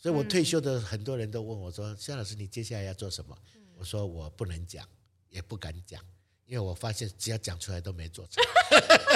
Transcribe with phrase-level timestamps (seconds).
[0.00, 3.36] 所以我退休的很多人都问我说：“夏老师，你接下来要做什么？”
[3.76, 4.88] 我说：“我不能讲，
[5.28, 6.02] 也不敢讲，
[6.46, 8.42] 因为我发现只要讲出来都没做成。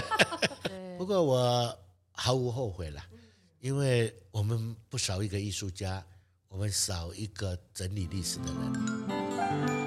[0.99, 1.79] 不过我
[2.13, 3.03] 毫无后悔了，
[3.61, 6.07] 因为我们不少一个艺术家，
[6.49, 9.84] 我们少一个整理历史的人。”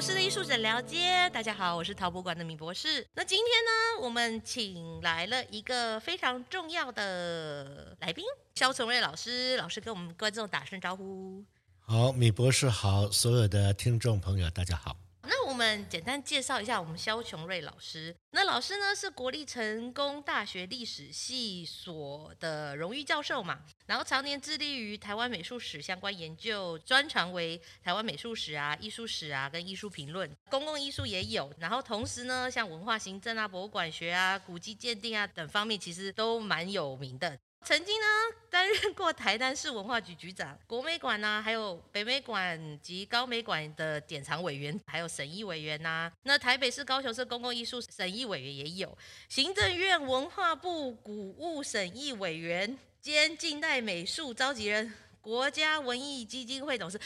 [0.00, 3.06] 到米博士的艺术诊疗街，大家好，我是陶博馆的米博士。
[3.12, 8.24] 那今天呢，我们请来了一个非常重要的来宾，
[8.54, 9.58] 肖崇瑞老师。
[9.58, 11.44] 老师跟我们观众打声招呼。
[11.80, 14.96] 好，米博士好，所有的听众朋友大家好。
[15.32, 18.12] 那我们简单介绍一下我们萧琼瑞老师。
[18.32, 31.54] 那老师呢是国立成功大学历史系所的荣誉教授嘛，然后常年致力于台湾美术史相关研究，专长为台湾美术史啊、艺术史啊跟艺术评论，公共艺术也有。
[31.58, 37.38] 然后同时呢，像文化行政啊、博物馆学啊、古迹鉴定啊等方面，其实都蛮有名的。
[37.62, 38.06] 曾经呢，
[38.50, 48.96] 担任过台南市文化局局长、国美馆呐、还有北美馆及高美馆的典藏委员，还有审议委员呐、那台北市、高雄市公共艺术审议委员也有，
[49.28, 54.92] 行政院文化部古物审议委员兼近代美术召集人。
[55.20, 56.98] 国家文艺基金会董事，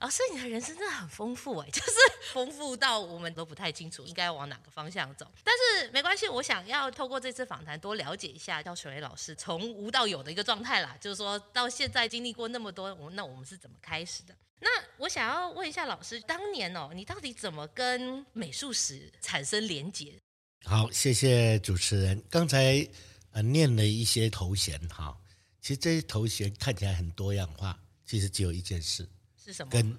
[0.00, 1.92] 老师，你的人生真的很丰富哎， 就是
[2.32, 5.26] 丰富到我们都不太清楚应该往哪个方向走。
[5.42, 14.34] 但是没关系，我想要透过这次访谈多了解一下萧崇瑞老师从无到有的一个状态啦，就是说到现在经历过那么多，我那我们是怎么开始的？
[14.60, 20.14] 那我想要问一下老师，当年哦，你到底怎么跟美术史产生连结？
[20.64, 22.86] 好，谢谢主持人，刚才
[23.32, 25.16] 呃念了一些头衔哈。
[25.62, 29.08] 其实这些头衔看起来很多样化，其实只有一件事，
[29.42, 29.70] 是什么？
[29.70, 29.96] 跟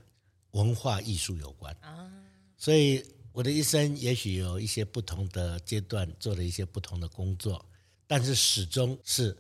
[0.52, 2.12] 文化艺术有关啊。
[2.58, 7.66] 所以我的一生也许有一些不同的阶段，做了一些不同的工作，
[8.06, 9.36] 但是始终是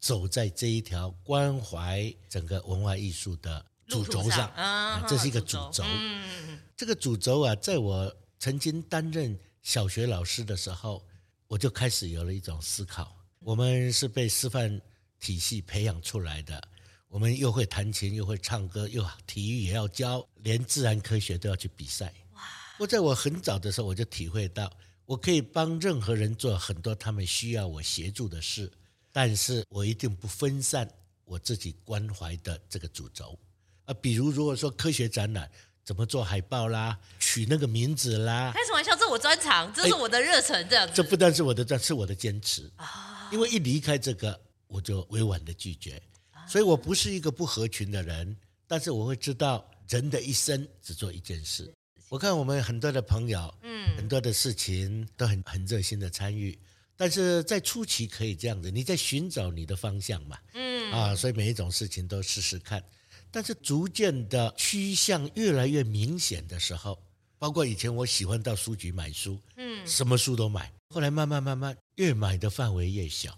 [0.00, 5.06] 走在这一条关怀整个文化艺术的主轴上啊。
[5.08, 5.84] 这是一个主轴。
[5.86, 11.06] 嗯，这个主轴啊，在我曾经担任小学老师的时候，
[11.46, 13.16] 我就开始有了一种思考。
[13.38, 14.80] 我们是被师范。
[15.20, 16.60] 体系培养出来的，
[17.08, 22.12] 我们又会弹琴，又会唱歌，又体育也要教，连自然科学都要去比赛。
[22.34, 22.40] 哇！
[22.78, 24.72] 我在我很早的时候，我就体会到，
[25.04, 28.70] 我可以帮任何人做很多他们需要我协助的事，
[29.12, 30.88] 但是我一定不分散
[31.26, 33.38] 我自己关怀的这个主轴。
[33.84, 35.50] 啊，比如如果说科学展览，
[35.84, 38.96] 怎么做海报啦，取那个名字啦，开什么玩笑？
[38.96, 40.94] 这我专长，这是我的热忱，这样子。
[40.94, 43.28] 这不但是我的专，是我的坚持啊！
[43.30, 44.40] 因为一离开这个。
[44.70, 46.00] 我就委婉的拒绝，
[46.48, 48.36] 所以我不是一个不合群的人，
[48.66, 51.70] 但是我会知道人的一生只做一件事。
[52.08, 56.58] 我看我们很多的朋友，嗯，很多的事情都很很热心的参与，
[56.96, 60.92] 但是在初期可以这样子，你在寻找你的方向嘛，嗯。
[60.92, 62.82] 啊，所以每一种事情都试试看，
[63.30, 67.00] 但是逐渐的趋向越来越明显的时候，
[67.38, 73.36] 包括以前我喜欢到书局买书，嗯，什么书都买，后来慢慢慢慢越买的范围越小。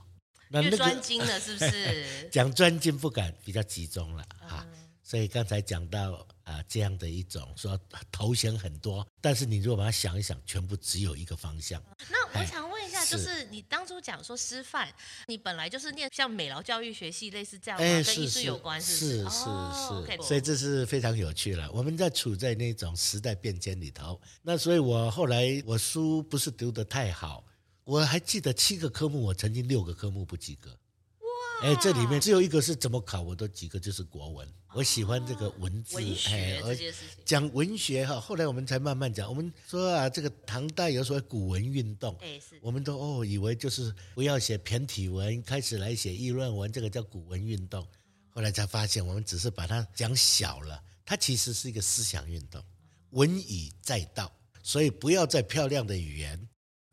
[0.60, 2.28] 越专精了，是不是？
[2.30, 4.66] 讲专精不敢，比较集中了啊。
[5.02, 7.78] 所以刚才讲到啊，这样的一种说
[8.10, 11.82] 头衔很多，但是你如果把它想一想，全部只有一个方向。
[12.08, 14.88] 那我想问一下，就是你当初讲说师范，
[15.26, 17.84] 你本来就是念像美劳教育学系类似这样吗？
[17.84, 20.22] 跟艺术有关，是是是是。
[20.22, 21.70] 所以这是非常有趣了。
[21.72, 27.44] 我们在处在那种时代变迁里头，那所以我后来我书不是读得太好。
[27.84, 30.70] 我还记得七个科目，我曾经六个科目不及格。
[30.70, 31.66] 哇！
[31.66, 34.48] 哎，这里面只有一个是怎么考我都及格，就是国文。
[34.74, 37.24] 我喜欢这个文字，文学这些事情。
[37.24, 39.28] 讲文学哈，后来我们才慢慢讲。
[39.28, 42.58] 我们说啊，这个唐代有所谓古文运动，哎，是。
[42.62, 47.86] 我们都哦以为就是不要写骈体文，开始来写议论文，这个叫古文运动。
[48.30, 52.62] 后来才发现，我们只是把它讲小了，它其实是一个思想运动。
[53.10, 54.32] 文以载道，
[54.62, 56.48] 所以不要再漂亮的语言。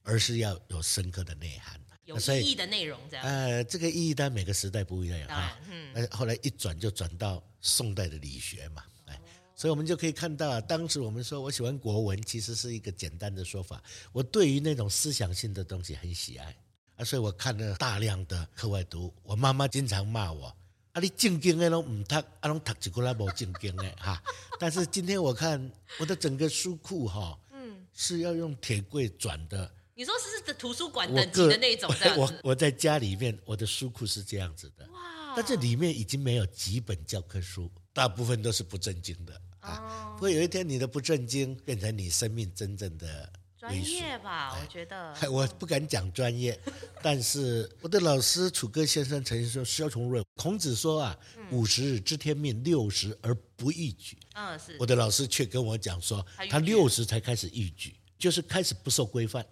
[0.09, 3.24] 而是要有深刻的内涵，有意义的内容，这样。
[3.24, 5.56] 呃，这个意义当然每个时代不一样啊。
[5.70, 6.08] 嗯。
[6.09, 9.22] 后来一转就转到宋代的理学嘛，哎，
[9.56, 13.84] 所以我们就可以看到，当时我们说我喜欢国文，其实是一个简单的说法。
[14.12, 16.56] 我对于那种思想性的东西很喜爱
[16.95, 19.13] 啊，所以我看了大量的课外读。
[19.22, 20.48] 我妈妈经常骂我
[20.94, 24.19] 啊，你正经的都唔读，啊，拢读一个来无正经的哈。
[24.60, 29.72] 但是今天我看我的整个书库哈，嗯，是要用铁柜转的。
[30.00, 32.22] 你说是是图书馆等级的那种 这样子？
[32.22, 34.88] 我我，在家里面，我的书库是这样子的。
[34.92, 35.34] 哇！
[35.36, 40.13] 但这里面已经没有几本教科书，大部分都是不正经的啊。
[40.13, 45.13] 不过有一天你的不正经变成你生命真正的专业吧，我觉得。
[45.30, 46.57] 我不敢讲专业，
[47.01, 51.19] 但是我的老师楚歌先生曾经说：“萧崇瑞，孔子说啊，
[51.51, 54.78] 五十日知天命，六十而不逾矩。”嗯，是。
[54.80, 59.46] 我的老师却跟我讲说，他六十才开始逾矩，就是开始不受规范。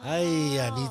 [0.00, 0.04] 哦。
[0.04, 0.20] 哎
[0.56, 0.88] 呀，你。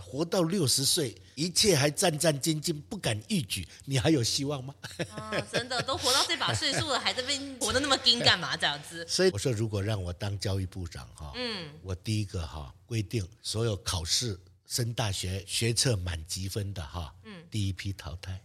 [0.00, 4.72] 活到六十岁，一切还战战兢兢，不敢一举，你还有希望吗？
[5.10, 8.56] 哦、 真的，都活到这把岁数了，还在这边活得那么精干嘛？
[8.56, 9.04] 这样子。
[9.10, 18.40] 所以我说，如果让我当教育部长哈，嗯，我第一个哈规定所有考试升大学学测满积分的哈，嗯，第一批淘汰。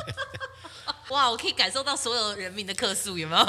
[1.10, 3.42] 哇，我可以感受到所有人民的客诉，有没有？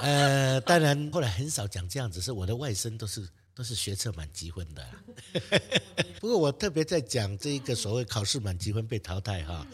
[0.00, 3.28] 呃，当然，后来很少讲这样子，是我的外甥都是。
[3.54, 4.90] 都是学测满级分的，
[6.20, 9.66] 不过我特别在讲这一个所谓考试满级分被淘汰哈，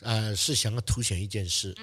[0.00, 1.76] 呃，是想要凸显一件事，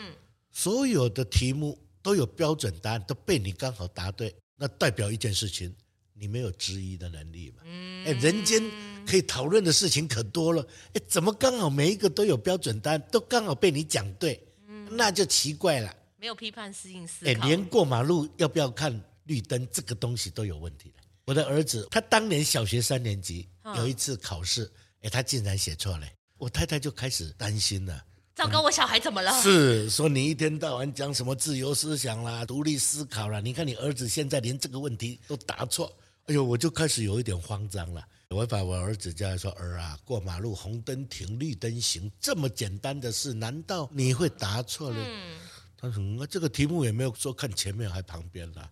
[0.52, 5.72] 所有的题目都有标准答案，都被你刚好答对，那代表一件事情，
[6.14, 7.62] 你没有质疑的能力嘛？
[8.06, 8.64] 哎，人间
[9.06, 14.42] 可以讨论的事情可多了，哎，怎么刚好每一个都有标准答案，都刚好被你讲对，
[14.90, 21.04] 那就奇怪了，没有批判性思考，哎，连过马路要不要看绿灯这个东西都有问题了。
[21.28, 24.72] 我的儿子，他当年小学三年级，有一次考试，
[25.02, 26.08] 哎，他竟然写错了，
[26.38, 28.02] 我太太就开始担心了。
[28.34, 29.42] 糟糕，我小孩怎么了？
[29.42, 35.94] 是说你一天到晚讲什么自由思想啦、独立思考啦，你看你儿子现在连这个问题都答错，
[36.28, 38.02] 哎呦，我就开始有一点慌张了。
[38.30, 45.38] 我把我儿子叫来说：“儿啊，过马路红灯停，绿灯行，这么简单的事，难道你会答错了？”嗯、
[45.78, 48.62] 他说：“那这个题目也没有说看前面还旁边的。”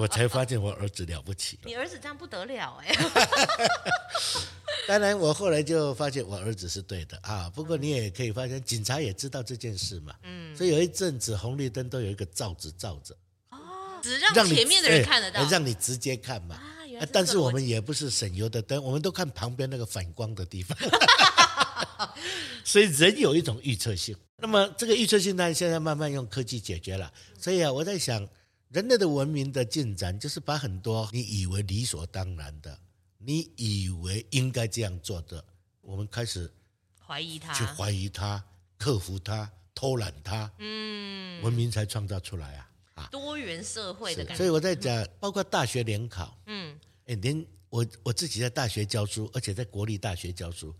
[0.00, 1.58] 我才发现我儿子了不起。
[1.62, 2.90] 你儿子这样不得了哎！
[4.88, 7.52] 当然，我后来就发现我儿子是对的啊。
[7.54, 10.14] 不过你也可以发现，警察也知道这件事嘛。
[10.22, 10.56] 嗯。
[10.56, 13.14] 所以有一阵子红绿灯都有一个罩子罩着。
[13.50, 14.00] 哦。
[14.02, 15.44] 只让前面的人看得到。
[15.50, 16.54] 让你直接看嘛。
[16.54, 17.06] 啊，原来。
[17.12, 20.78] 但是我们也不是省油的灯，我们都看旁边那个反光的地方。
[22.64, 24.16] 所以人有一种预测性。
[24.38, 27.12] 那么这个预测性呢，现在慢慢用科技解决了。
[27.38, 28.26] 所以啊，我在想。
[28.70, 32.78] 人类的文明的进展，就是把很多你以为理所当然的，
[33.18, 35.44] 你以为应该这样做的，
[35.80, 36.48] 我们开始
[37.04, 38.42] 怀疑它，去怀疑它，
[38.78, 42.70] 克服它，偷懒它，嗯，文明才创造出来啊！
[42.94, 44.36] 啊，多元社会的感觉。
[44.36, 50.72] 所以我在讲，包括大学联考，嗯，哎，连我我自己在大学教书，而且在国立大学教书，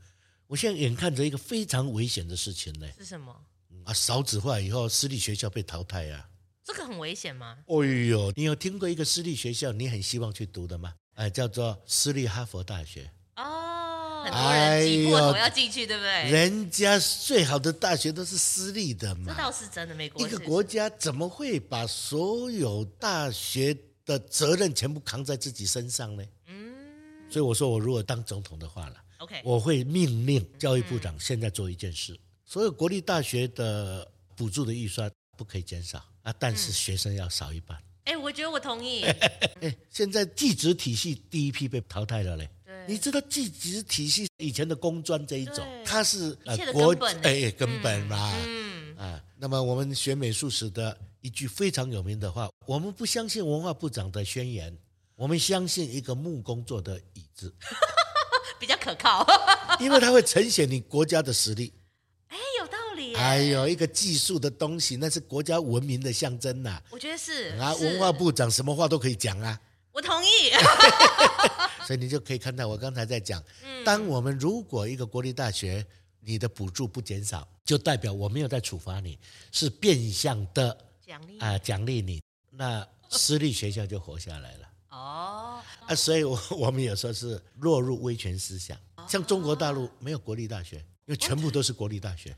[0.47, 2.87] 我现在眼看着一个非常危险的事情呢。
[2.97, 3.35] 是什么？
[3.83, 6.30] 啊，少子化以后，私立学校被淘汰啊。
[6.73, 7.59] 这个很危险吗？
[7.67, 7.75] 哎
[8.07, 10.95] 呦，你有听过一个私立学校你很希望去读的吗？
[11.15, 13.11] 哎，叫做私立哈佛大学。
[13.37, 16.31] 哦，很多人挤破头要进去，对不对？
[16.31, 19.33] 人家最好的大学都是私立的嘛。
[19.33, 23.77] 这倒是真的，美国一个国家怎么会把所有大学
[24.07, 26.25] 的责任全部扛在自己身上呢？
[26.47, 26.73] 嗯，
[27.29, 36.05] 所以我说，我如果当总统的话了，OK，我会命令教育部长现在做一件事：所有国立大学的补助的预算不可以减少。
[36.31, 36.37] 啊！
[36.38, 37.77] 但是学生要少一半。
[38.05, 39.03] 哎、嗯，我觉得我同意。
[39.61, 42.49] 哎，现在技职体系第一批被淘汰了嘞。
[42.65, 42.87] 对。
[42.87, 48.32] 你知道技职体系以前的工专这一种，它是呃国哎根本嘛。
[48.47, 48.97] 嗯。
[48.97, 54.76] 啊，那么我们学美术史的一句非常有名的话：我们不相信文化部长的宣言，
[55.17, 57.53] 我们相信一个木工做的椅子，
[58.61, 59.26] 比较可靠。
[59.81, 61.73] 因为它会呈现你国家的实力。
[62.29, 62.67] 哎有
[63.69, 66.83] 一个技术的东西，那是国家文明的象征呐、啊。
[66.90, 69.59] 我觉得是啊，文化部长什么话都可以讲啊。
[69.93, 70.29] 我同意。
[71.87, 73.43] 所以你就可以看到，我刚才在讲，
[73.85, 75.85] 当我们如果一个国立大学
[76.21, 79.19] 你的补助不减少，就代表我没有在处罚你，
[79.50, 84.69] 是变相的奖励啊，奖励你，那私立学校就活下来了。
[84.90, 85.61] 哦。
[85.87, 90.85] 啊，所以我 我们有时候是落入威权思想，像中国大陆没有国立大学。
[91.07, 92.37] 因为全部都是国立大学，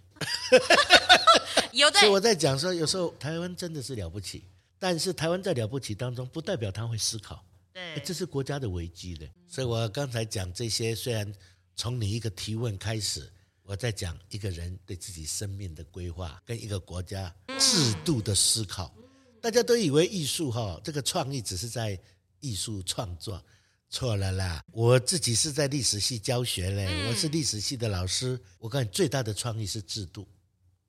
[1.73, 2.00] 有的。
[2.00, 4.45] 所以我在讲说，有时候台湾真的是了不起，
[4.79, 7.45] 但是台湾在了不起当中，不代表他会思考。
[7.73, 9.26] 对，这是国家的危机的。
[9.49, 11.33] 所以我刚才讲这些，虽然
[11.75, 13.31] 从你一个提问开始，
[13.62, 18.95] 我在讲一个人对自己生命的规划，跟一个国家制度的思考。
[19.41, 21.99] 大家都以为艺术哈，这个创意只是在
[22.41, 23.43] 艺术创作。
[23.93, 24.65] 错了啦！
[24.73, 28.41] 我自己是在历史系教学嘞，嗯、我是历史系的老师。
[28.59, 30.27] 我告诉你，最大的创意是制度。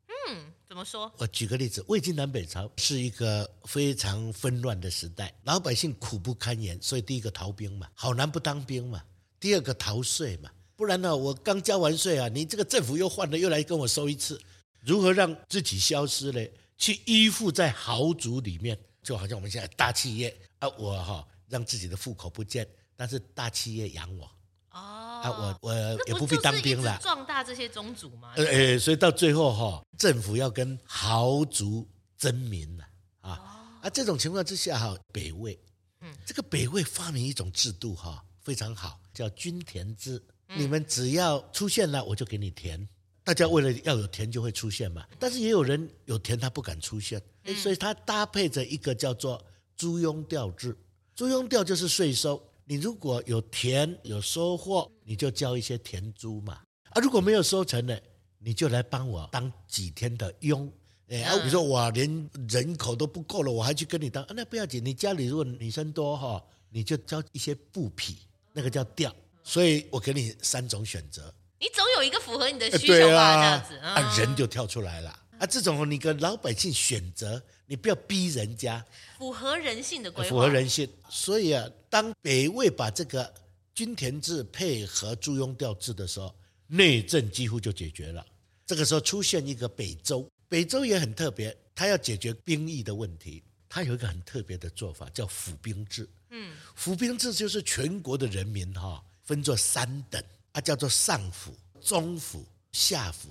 [0.07, 1.11] 嗯，怎么说？
[1.17, 9.03] 我举个例子，魏晋南北朝是一个非常纷乱的时代，老百姓苦不堪言，所以第一个逃兵嘛，好男不当兵嘛。
[9.37, 14.39] 第二个逃税嘛，不然呢，我刚交完税啊，你这个政府又换了，又来跟我收一次。
[14.79, 16.49] 如何让自己消失嘞？
[16.77, 20.33] 去依附在豪族里面，就好像我们现在大企业。
[20.59, 24.29] 啊，我哈让自己的户口不见，但是大企业养我。
[24.71, 25.73] 哦，啊，我我
[26.07, 28.33] 也不必当兵了，壮大这些宗族嘛。
[28.35, 32.83] 呃，呃，所以到最后哈，政府要跟豪族争名了
[33.21, 33.31] 啊。
[33.33, 33.43] 哦、
[33.83, 35.59] 啊，这种情况之下哈，北魏，
[36.01, 40.19] 嗯，这个北魏发明一种制度哈，非常好，叫均田制。
[40.47, 42.89] 嗯、你们只要出现了，我就给你田。
[43.23, 45.05] 大家为了要有田就会出现嘛。
[45.19, 49.39] 但是也有人有田他不敢出现，嗯、所以他搭配着一个叫做
[49.77, 50.75] 租庸调制。
[51.15, 52.43] 租庸调就是税收。
[52.65, 56.61] 你如果有田有收获，你就交一些田租嘛。
[56.89, 57.97] 啊，如果没有收成呢，
[58.39, 60.71] 你就来帮我当几天的佣。
[61.09, 64.83] 哎，啊，比如说我连人口都不够了，我还去跟你当，啊、那不要紧。
[64.83, 68.17] 你家里如果女生多哈，你就交一些布匹，
[68.53, 69.13] 那个叫调。
[69.43, 73.35] 所以我给你三种选择，你总有一个符合你的需求吧？
[73.35, 75.19] 这样子，啊，人就跳出来了。
[75.43, 78.81] 啊，这种你跟老百姓选择，你不要逼人家，
[79.17, 80.87] 符合人性的规划，符合人性。
[81.09, 83.33] 所以啊，当北魏把这个
[83.75, 86.33] 均田制配合租庸调制的时候，
[86.67, 88.25] 内政几乎就解决了。
[88.65, 96.07] 这个时候出现一个北周，北周也很特别，他要解决兵役的问题，他有一个很特别的做法，叫府兵制。
[96.29, 100.23] 嗯，府兵制就是全国的人民哈，分作三等，
[100.53, 103.27] 啊，叫做上府、中府、下府。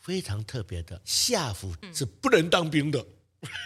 [0.00, 2.98] 非常特别的，下府是不能当兵的。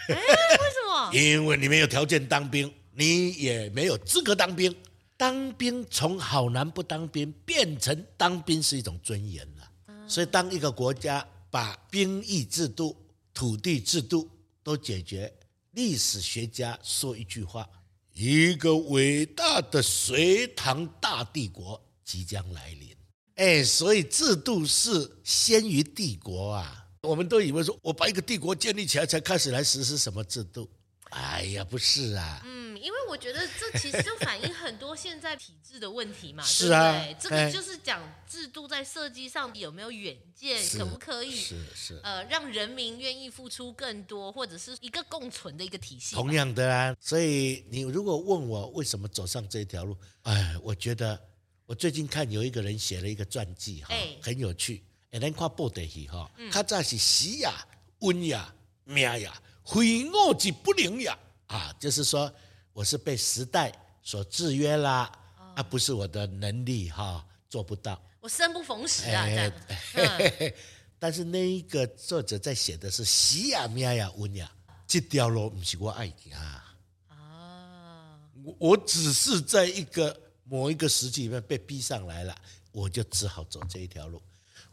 [0.07, 1.13] 哎，为什么？
[1.13, 4.75] 因为你没有条件当兵，你也没有资格当兵。
[5.17, 10.07] 当兵从好男不当兵变成当兵是一种尊严了。
[10.07, 12.95] 所以，当一个国家把兵役制度、
[13.33, 14.29] 土地制度
[14.61, 15.33] 都解决，
[15.71, 17.67] 历史学家说一句话：
[18.13, 22.94] 一个伟大的隋唐大帝国即将来临。
[23.35, 26.85] 哎，所以制度是先于帝国啊！
[27.01, 30.69] 我们都以为说，我把一个帝国建立起来，才开始来实施什么制度。
[31.09, 32.41] 哎呀，不是啊。
[32.45, 36.41] 嗯，因为我觉得这其实就反映很多现在体制的问题嘛。
[36.47, 37.21] 是啊，对不对？
[37.21, 41.35] 这个就是讲制度在设计上有没有远见，可不可以？
[41.35, 41.99] 是是。
[42.03, 46.15] 呃，让人民愿意付出更多，或者是一个共存的一个体系。
[46.15, 51.19] 同样的啊，所以你如果问我为什么走上这条路，哎，我觉得。
[51.65, 54.83] 我最近看有一个人写了一个传记哈，很有趣。
[55.09, 57.51] 哎，咱看报的戏哈，他这是死呀、
[57.99, 58.53] 温呀、
[58.83, 61.17] 命呀，非我之不能呀
[61.47, 62.31] 啊，就是说
[62.71, 65.11] 我是被时代所制约啦，
[65.55, 67.99] 啊，不是我的能力哈做不到。
[68.19, 69.51] 我生不逢时啊，这样。
[69.93, 70.53] 嗯、
[70.99, 74.51] 但是那一个作者在写的是死呀、命呀、温呀，
[74.85, 76.75] 这条路不是我爱走啊。
[77.07, 80.21] 啊，我我只是在一个。
[80.47, 82.35] 某一个时期里面被逼上来了，
[82.71, 84.21] 我就只好走这一条路。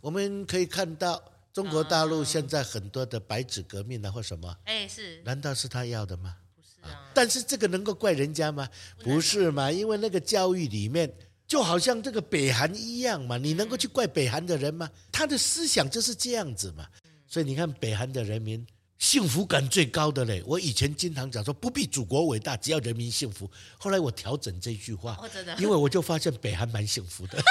[0.00, 6.36] 我们可以看到中国大陆现在很多的白纸革命啊，或什么，哎，是，难道是他要的吗？
[6.54, 7.10] 不是啊。
[7.14, 8.68] 但是这个能够怪人家吗？
[9.02, 9.70] 不是嘛？
[9.70, 11.12] 因为那个教育里面
[11.46, 14.90] 就好像这个北韩一样嘛，你能够去怪北韩的人吗？
[15.10, 16.86] 他的思想就是这样子嘛。
[17.26, 18.66] 所以你看北韩的人民。
[19.02, 20.40] 幸福感最高的嘞！
[20.46, 23.50] 我以前经常讲说，不必祖国伟大，只要人民幸福。
[23.76, 25.18] 后来我调整这句话，
[25.58, 27.42] 因为我就发现北韩蛮幸福的。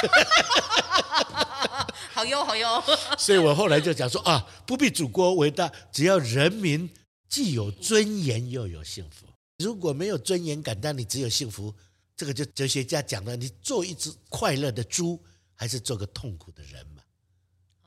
[2.13, 2.81] 好 哟好哟。
[3.20, 6.89] 所以我后来就讲说啊，不必祖国伟大，只要人民
[7.27, 9.27] 既有尊严又有幸福。
[9.58, 11.75] 如果没有尊严感，但你只有幸福，
[12.15, 15.22] 这个就哲学家讲了，你做一只快乐的猪，
[15.53, 17.03] 还是做个痛苦的人嘛？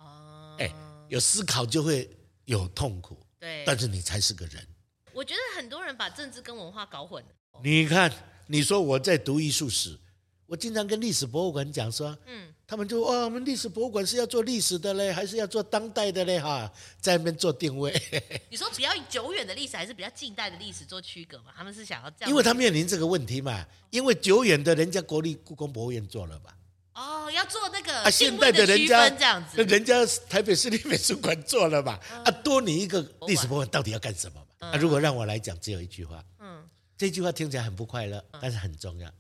[0.04, 0.70] 哦，哎，
[1.08, 2.10] 有思考就会
[2.44, 3.18] 有痛苦。
[3.44, 4.66] 对，但是你才是个人。
[5.12, 7.28] 我觉得很多人把政治跟文化搞混了。
[7.62, 8.10] 你看，
[8.46, 9.98] 你说我在读艺术史，
[10.46, 16.40] 我经常跟历史博物馆讲说，嗯，他们就哇、哦，我们历史博物馆是要做历史的嘞，还是要做当代的嘞？
[16.40, 17.92] 哈，在那边做定位。
[18.48, 21.52] 你说比较久远的历史，还是比较近代的历史做区隔嘛？
[21.54, 23.66] 他们是想要这样，因为他面临这个问题嘛。
[23.90, 26.56] 因为久远的人家国立故宫博物院做了吧。
[26.94, 31.98] 哦，要做那个啊，现代的人家这样子，人家台北市立美术馆做了嘛？
[32.24, 34.68] 啊，多你一个历史博物馆到底要干什么嘛？
[34.68, 36.64] 啊，如果让我来讲，只有一句话，嗯，
[36.96, 39.10] 这句话听起来很不快乐，但是很重要。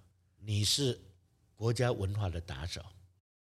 [0.40, 0.96] 你是
[1.56, 2.80] 国家文化的打手，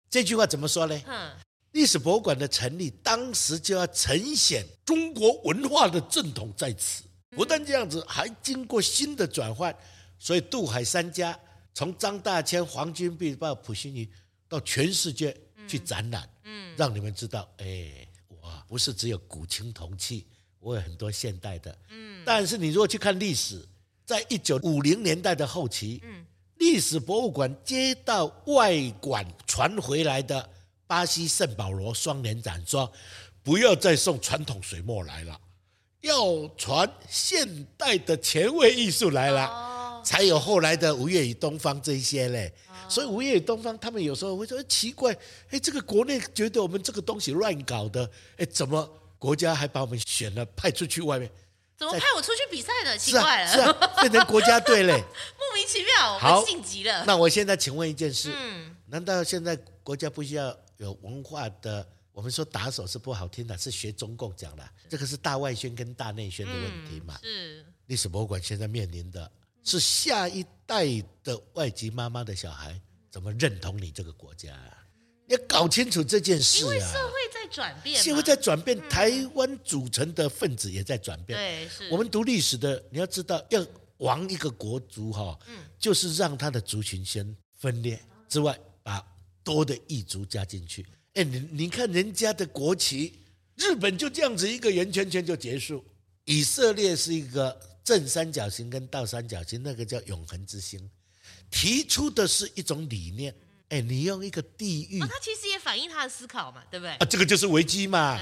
[0.09, 0.99] 这句话怎么说呢？
[1.05, 1.31] 嗯，
[1.73, 7.03] 历史博物馆的成立，当时就要呈现中国文化的正统在此。
[7.35, 9.75] 不但这样子，还经过新的转换，
[10.17, 11.39] 所以渡海三家，
[11.73, 14.09] 从张大千、黄君璧到普心畬。
[14.53, 15.35] 到全世界
[15.67, 16.29] 去展览，
[16.77, 20.27] 让你们知道，哎，我不是只有古琴铜器，
[20.59, 22.21] 我有很多现代的，嗯。
[22.23, 23.67] 但是你如果去看历史，
[24.05, 26.23] 在一九五零年代的后期，嗯，
[26.57, 30.47] 历史博物馆接到外馆传回来的
[30.85, 32.93] 巴西圣保罗双年展，说
[33.41, 35.41] 不要再送传统水墨来了，
[36.01, 39.47] 要传现代的前卫艺术来了。
[39.47, 39.72] 哦
[40.03, 42.53] 才有后来的吴越与东方这一些嘞。
[42.89, 45.15] 所以吴越与东方，他们有时候会说奇怪，
[45.49, 51.31] 哎，这个国内觉得我们这个东西乱搞的，哎，怎么国家还把我们选了派出去外面？
[51.75, 52.97] 怎么派我出去比赛的？
[52.97, 54.93] 奇怪了，变成国家队嘞，
[55.39, 57.03] 莫名其妙，好，我晋级了。
[57.05, 61.85] 那我现在请问一件事，嗯，难道现在国家不需要有文化的？
[62.11, 67.17] 我们说打手是不好听的，是学中共讲的，这个是大外宣跟大内宣的问题嘛？
[67.23, 67.65] 是。
[67.87, 69.29] 历史博物馆现在面临的
[69.63, 70.85] 是下一代
[71.23, 72.79] 的外籍妈妈的小孩
[73.09, 74.49] 怎么认同你这个国家？
[75.25, 76.67] 你要搞清楚这件事啊！
[76.67, 81.39] 因为社会在转变，社会在转变，台湾组成的分子也在转变。
[81.39, 81.89] 对，是。
[81.89, 83.65] 我们读历史的，你要知道，要
[83.99, 85.39] 亡一个国族哈，
[85.79, 89.01] 就是让他的族群先分裂之外，把
[89.43, 90.85] 多的异族加进去。
[91.13, 93.13] 哎，你你看人家的国旗，
[93.55, 95.81] 日本就这样子一个圆圈圈就结束。
[96.25, 100.89] 以色列是一个正三角形跟倒三角形，那个叫永恒之星，
[101.51, 103.35] 提出的是一种理念。
[103.69, 106.91] 哎，你用一个地域，哦，他其实也反映他的思考嘛，对不对？
[106.95, 108.19] 啊，这个就是危机嘛。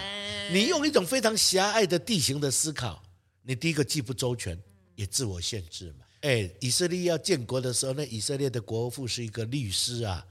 [0.51, 3.03] 你用一种非常狭隘的地形的思考，
[3.43, 4.57] 你第一个既不周全，
[4.95, 6.05] 也自我限制嘛。
[6.21, 10.25] 哎，以色列要建国的时候，那以色列的国父是一个律师啊。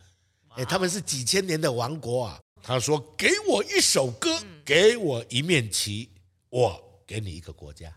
[0.51, 2.41] 哎，他们是几千年的王国啊。
[2.63, 6.11] 他说：“给我一首歌，嗯、给我一面旗，
[6.51, 7.91] 我给你一个国家。”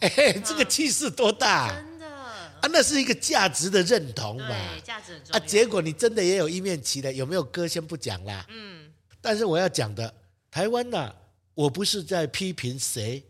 [0.00, 1.72] 哎，这个气势多大！
[1.74, 4.48] 真的啊，那是一个价值的认同嘛？
[4.48, 5.38] 对，价值很重要。
[5.38, 8.46] 啊，结果你真的也有一面旗的，有没有歌先不讲啦。
[8.48, 8.92] 嗯。
[9.20, 10.14] 但是我要讲的，
[10.50, 11.16] 台湾呐、啊，
[11.54, 13.24] 我不是在批评谁，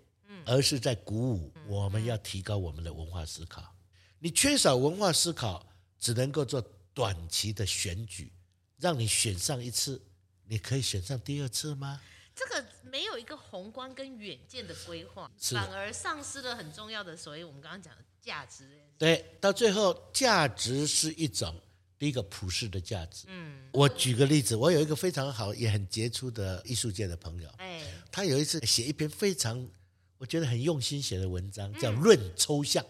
[0.44, 3.62] 而是在鼓舞我们要提高我们的文化思考。
[4.18, 5.66] 你缺少文化思考，
[5.98, 8.32] 只能够做短期的选举。
[8.78, 10.00] 让你选上一次，
[10.46, 11.98] 你可以选上第二次吗？
[12.36, 18.68] 这个没有一个宏观跟远见的规划，反而丧失了很重要的，所以我们刚刚讲的价值。
[18.98, 21.58] 对，到最后价值是一种
[21.98, 23.24] 第一个普世的价值。
[23.28, 29.66] 嗯，我举个例子，我有一个非常好也很杰出的艺术界的朋友，哎，他有一次写一篇非常
[30.18, 32.84] 我觉得很用心写的文章，叫《论抽象》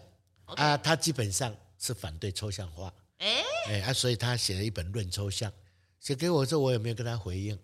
[0.47, 0.55] 嗯。
[0.55, 2.93] 啊，他基本上是反对抽象化。
[3.19, 5.49] 哎，哎啊，所以他写了一本《论抽象》。
[5.99, 7.55] 写给我之后，我也没有跟他回应，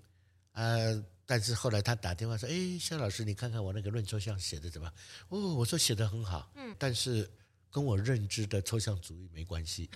[0.52, 4.94] 啊、呃，但是后来他打电话说：“哎，肖老师，你看看我那个论抽象写的怎么样？”
[5.30, 7.28] 哦，我说写的很好，嗯，但是
[7.72, 9.90] 跟我认知的抽象主义没关系。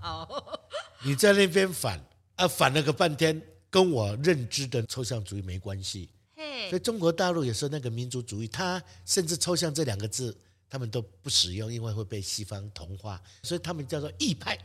[0.00, 0.58] 好，
[1.04, 2.02] 你在那边反
[2.36, 6.08] 啊，反了个半天，跟我认知的抽象主义没关系。
[6.34, 10.34] 嘿，所以中国大陆有时候那个民族主义，他甚至抽象这两个字。
[10.72, 14.56] 他们都不使用，因为会被西方同化，所以他们叫做异派。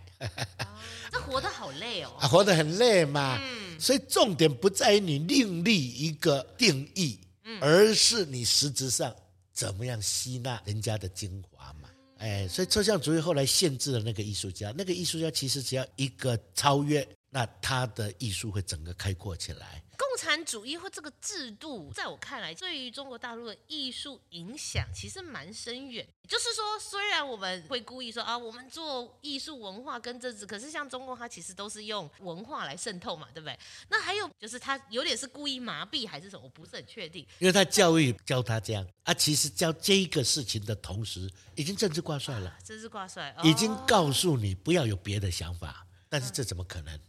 [1.11, 3.39] 这活得好累哦， 活得很累嘛。
[3.41, 7.19] 嗯，所以重点不在于你另立一个定义，
[7.61, 9.15] 而是你实质上
[9.53, 11.89] 怎么样吸纳人家的精华嘛。
[12.17, 19.83] 哎，所以抽象主义后来限制了那个艺术家，那个艺术家其实只要一个超越，那他的艺术会整个开阔起来。
[19.97, 26.07] 共产主义或这个制度，在我看来，对于中国大陆的艺术影响其实蛮深远。
[26.27, 33.57] 就是说，虽然我们会故意说啊，我们做艺术文化跟政治，可是像中共，它其实都是用文化来渗透嘛，对不对？
[33.89, 37.25] 那还有就是，他有点是故意麻痹还是什么，我不是很确定。
[37.39, 45.85] 因为他教育教他这样啊，其实教这个事情的同时，已经政治挂帅了，政治挂帅，已经告诉你不要有别的想法。
[46.09, 46.99] 但是这怎么可能？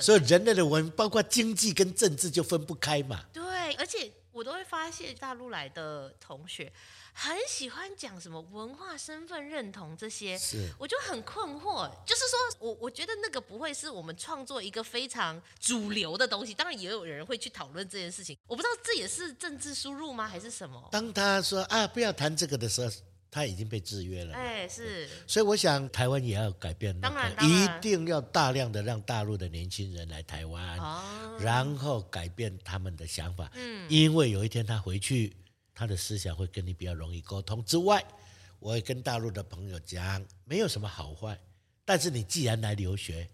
[0.00, 3.24] 所以人类的文，包括经济跟政治就分不开嘛。
[3.32, 6.72] 对，而且我都会发现大陆来的同学
[7.12, 11.90] 很喜欢讲什么文化身份认同这些，是，我就很困惑。
[12.06, 16.54] 就是说我我觉得那个不会是我们创作一个非常主流的东西。
[16.54, 20.88] 当然也有人会去讨论这件事情，我不知道这也是政治输入吗，还是什么？
[20.90, 22.90] 当他说啊不要谈这个的时候。
[23.32, 35.34] 他已经被制约了，哎，是，所以我想台湾也要改变，当然，一定要大量的让大陆的年轻人来台湾，哦，然后改变他们的想法，嗯，因为有一天他回去，
[35.74, 37.64] 他的思想会跟你比较容易沟通。
[37.64, 38.04] 之外，
[38.58, 41.40] 我也跟大陆的朋友讲，没有什么好坏，
[41.86, 43.26] 但是你既然来留学。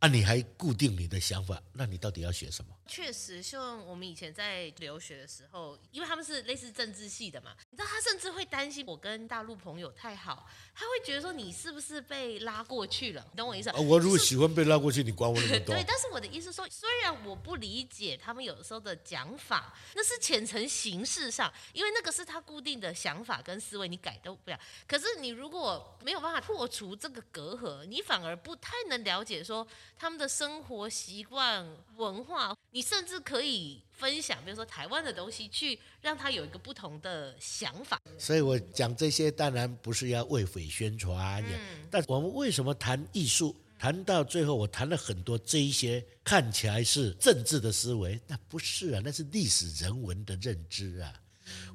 [0.00, 1.60] 啊，你还固定你的想法？
[1.72, 2.72] 那你到底要学什么？
[2.88, 13.24] 确实，像我们以前在留学的时候，因为他们是类似政治系的嘛，你知道他甚至会担心我跟大陆朋友太好，他会觉得说你是不是被拉过去了？
[13.32, 13.68] 你懂我意思？
[13.70, 15.74] 啊，我如果喜欢被拉过去，你管我那么 多？
[15.74, 24.58] 对，但是我的意思说，虽然我不理解他们有的时候的讲法，那是浅层形式上，因为那个是他固定的想法跟思维，你改都不了。
[24.86, 29.66] 可是你如果没有办法破除这个隔阂，你反而不太能了解说。
[30.00, 38.00] 他们的生活习惯、文化，你甚至可以分享，比如说台湾的东西，去让他有一个不同的想法。
[38.18, 43.54] 所以我讲这些，当然不是要为匪宣传，嗯，但我们为什么谈艺术？
[43.78, 51.14] 谈到最后，我谈了很多这一些看起来是政治的思维，那不是啊，那是历史人文的认知啊。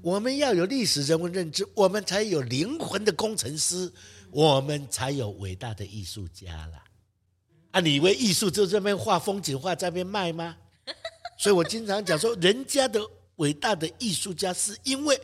[0.01, 3.89] 我们要有历史人文认知，我们才有灵魂的工程师，
[4.31, 6.83] 我们才有伟大的艺术家啦。
[7.71, 10.57] 啊，你以为艺术就这边画风景画在这边卖吗？
[11.37, 12.99] 所以我经常讲说，人家的
[13.37, 15.19] 伟大的艺术家是因为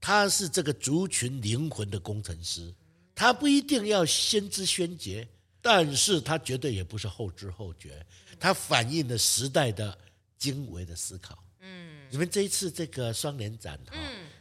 [0.00, 2.74] 他是这个族群灵魂的工程师，
[3.14, 5.28] 他不一定要先知先觉。
[5.64, 8.04] 但是他绝对也不是后知后觉，
[8.40, 9.96] 他反映了时代的
[10.36, 11.38] 精微的思考。
[11.60, 13.96] 嗯，你们这一次这个双年展哈，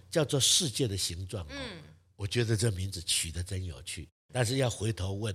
[0.09, 1.45] 叫做《世界的形状》。
[1.51, 1.83] 嗯，
[2.15, 4.09] 我觉得这名字取得真有趣。
[4.33, 5.31] 但是要回头问，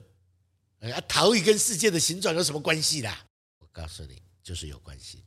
[0.81, 3.25] 啊，陶艺跟世界的形状有什么关系啦？
[3.61, 5.23] 我告诉你，就是有关系。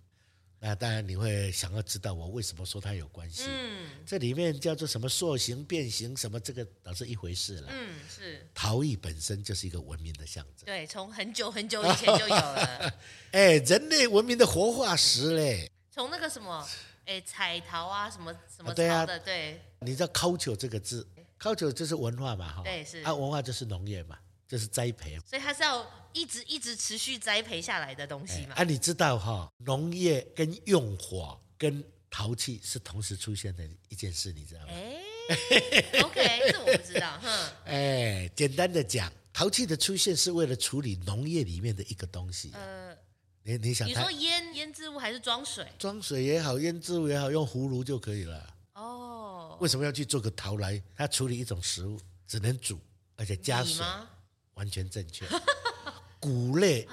[0.62, 3.44] 那当然你会想要知道我为什么说它有关系。
[3.48, 7.70] 嗯，这里面叫做什么塑形、变形什么，这个倒是一回事了。
[7.72, 8.46] 嗯，是。
[8.54, 10.66] 陶艺本身就是一个文明的象征。
[10.66, 12.94] 对，从很久很久以前就有了。
[13.32, 15.72] 哎，人类文明的活化石嘞。
[15.90, 16.68] 从那个什么，
[17.06, 19.62] 哎，彩陶啊，什么什么陶的，对。
[19.80, 21.08] 你知道 “culture” 这个字
[21.40, 22.64] ，“culture” 就是文化嘛，哈。
[22.66, 23.02] 对，是。
[23.04, 24.18] 啊，文化就是农业嘛。
[24.50, 28.56] 就是栽培，所以它是要一直一直持续栽培下来的东西嘛。
[28.56, 34.68] 啊，你知道哈，农业跟用火跟陶器是同时出现的一件事，你知道吗？
[34.70, 37.20] 哎， OK，这我不知道。
[37.22, 37.30] 哼，
[37.66, 42.50] 哎，简单的讲，陶器的出现是为了处理农业里面的一个东西。
[42.56, 42.98] 呃，
[43.44, 45.68] 你你想，你说腌腌制物还是装水？
[45.78, 48.56] 装水也好，腌制物也好，用葫芦就可以了。
[48.74, 50.82] 哦，为什么要去做个陶来？
[50.96, 52.80] 它处理一种食物只能煮，
[53.16, 53.86] 而且加水。
[54.60, 55.26] 完全正确。
[56.20, 56.86] 谷类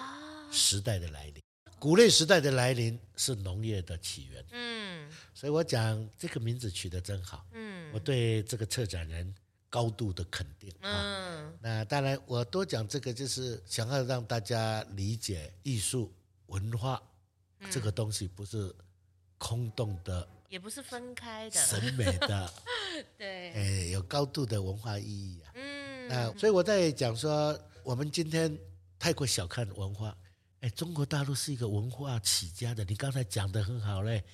[0.52, 1.42] 时代的来临，
[1.80, 4.44] 谷类时代的来临是农业的起源。
[4.52, 7.44] 嗯，所以我讲这个名字取得真好。
[7.50, 9.34] 嗯，我对这个策展人
[9.68, 10.72] 高度的肯定。
[10.80, 16.14] 嗯，那当然我多讲这个，就是想要让大家理解艺术
[16.46, 17.02] 文化
[17.68, 18.72] 这个东西不是
[19.38, 22.54] 空洞的，也不是分开的，审美的。
[23.18, 25.50] 对，哎，有高度的文化意义啊。
[25.56, 25.95] 嗯。
[26.10, 28.56] 啊，所以我在讲说，我们今天
[28.98, 30.16] 太过小看文化。
[30.60, 34.24] 哎，中国大陆是一个文化起家的，你刚才讲的很好嘞。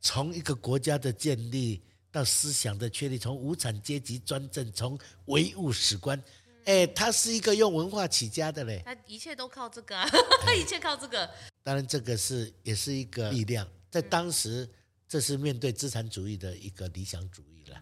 [0.00, 6.22] 从一个国家的建立到思想的确立，从无产阶级专政，从唯物史观，
[6.64, 8.82] 哎，它是一个用文化起家的嘞。
[8.84, 10.08] 它一切都靠这个啊，
[10.44, 11.28] 他一切靠这个。
[11.62, 14.68] 当然，这个是也是一个力量，在当时，
[15.08, 17.80] 这是面对资产主义的一个理想主义了。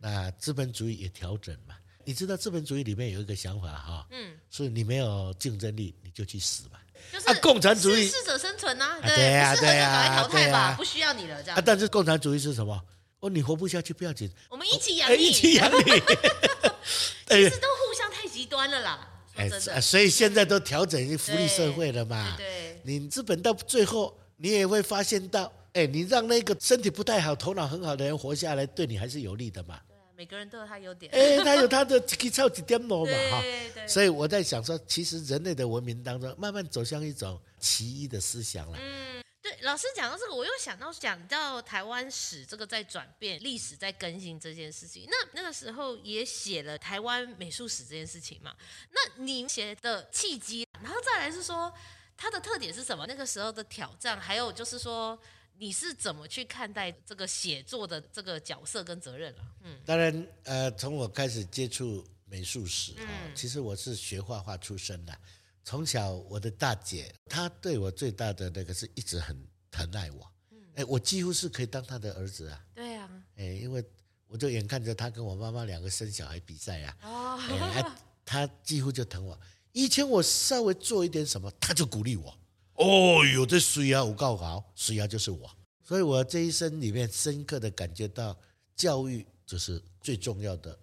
[0.00, 1.76] 那资本主义也调整嘛。
[2.08, 6.80] 你知道资本主义里面有一个想法哈，嗯，所以你没有竞争力，你就去死吧。
[7.12, 11.58] 就是共产主义适者生存呐，对呀对呀，淘汰吧，不需要你了这样。
[11.58, 12.82] 啊，但是共产主义是什么？
[13.20, 15.82] 哦，你活不下去不要紧，我们一起养你，一起养你。
[17.28, 22.36] 其实都互相太极端了啦，哎，所以现在都调整福利社会了嘛。
[22.38, 29.78] 对，你资本到最后，你也会发现到，哎，你让那个身体不太好、头脑很好的人活下来，对你还是有利的嘛。
[30.18, 32.96] 每个人都有他优点，哎，他有他的可以超级点嘛
[33.30, 33.40] 哈，
[33.86, 38.76] 所以我在想说，其实人类的文明当中，慢慢走向一种奇异的思想了。
[38.80, 45.06] 嗯，对，老师讲到这个，我又想到讲到台湾史这个在转变，历史在更新这件事情。
[45.08, 48.52] 那那个时候也写了台湾美术史这件事情嘛。
[48.90, 51.72] 那您写的契机，然后再来是说
[52.16, 53.06] 它的特点是什么？
[53.06, 55.16] 那个时候的挑战，还有就是说。
[55.60, 59.42] 你是怎么去看待这个写作的这个角色跟责任了？
[59.64, 65.18] 嗯，当然，呃，从我开始接触美术史啊，嗯、其实我是学画画出身的。
[65.64, 69.36] 从小，我的大姐她对我最大的那个是一直很
[69.68, 70.30] 疼爱我。
[70.52, 72.64] 嗯，哎，我几乎是可以当她的儿子啊。
[72.72, 73.84] 对啊，哎，因为
[74.28, 76.96] 我就眼看着她跟我妈妈两个生小孩比赛啊。
[77.02, 77.40] 哦，
[77.74, 77.84] 哎，
[78.24, 79.38] 她几乎就疼我。
[79.72, 82.38] 以前我稍微做一点什么，她就鼓励我。
[82.78, 85.50] 哦，有的水啊，我告好，水啊就是我，
[85.82, 88.38] 所以我这一生里面深刻的感觉到，
[88.76, 90.78] 教育就是最重要的。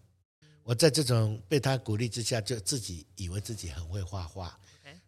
[0.64, 4.60] 我在这种被他鼓励之下，就自己以为自己很会画画。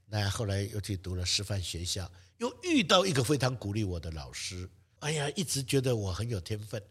[0.06, 4.70] 那后来又去读了师范学校，又遇到一个非常鼓励我的老师。
[5.00, 6.82] 哎呀，一直觉得我很有天分，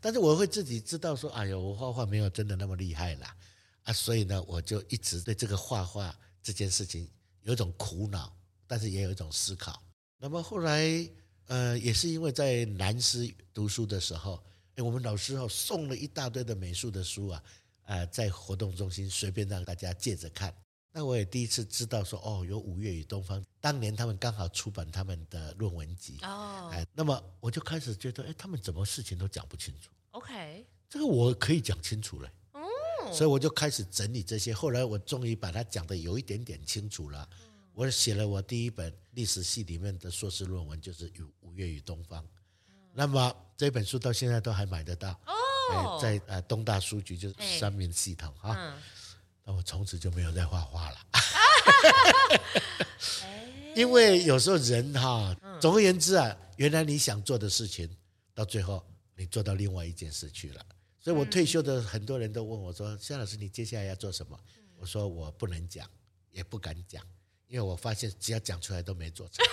[0.00, 3.36] 但是我会自己知道说，哎呀，我画画没有真的那么厉害啦。
[3.82, 7.06] 啊，所以呢，我就一直对这个画画这件事情
[7.42, 8.34] 有一种苦恼。
[8.72, 9.82] 但是也有一种思考。
[10.16, 11.06] 那么后来，
[11.48, 14.42] 呃，也是因为在南师读书的时候，
[14.76, 17.42] 哎，我们老师哦送了一大堆的美术的书啊，
[17.82, 20.54] 啊、呃，在活动中心随便让大家借着看。
[20.90, 26.16] 那我也第一次知道说，哦，有五月与东方，当年他们刚好出版他们的论文集。
[26.22, 32.32] 哦，哎，那么我就开始觉得，哎，他们怎么事情都讲不清楚？OK，这个我可以讲清楚了。
[32.52, 32.62] 哦，
[33.12, 34.54] 所以我就开始整理这些。
[34.54, 37.28] 后来我终于把它讲得有一点点清楚了。
[37.74, 42.22] 我写了我第一本历史系里面的硕士论文，就是《五五月与东方》。
[42.92, 45.18] 那么这本书到现在都还买得到。
[45.26, 48.76] 哦，在呃东大书局就是三民系统哈。
[49.44, 50.98] 那我从此就没有再画画了，
[53.74, 57.88] 因为有时候人哈，总而言之啊，原来你想做的事情，
[58.34, 58.84] 到最后
[59.16, 60.64] 你做到另外一件事去了。
[61.00, 64.38] 所以我退休的很多人都问我说：“夏老师，你接下来要做什么？”
[64.78, 65.88] 我说：“我不能讲，
[66.30, 67.04] 也不敢讲，
[67.52, 69.44] 因为我发现只要讲出来都没做成。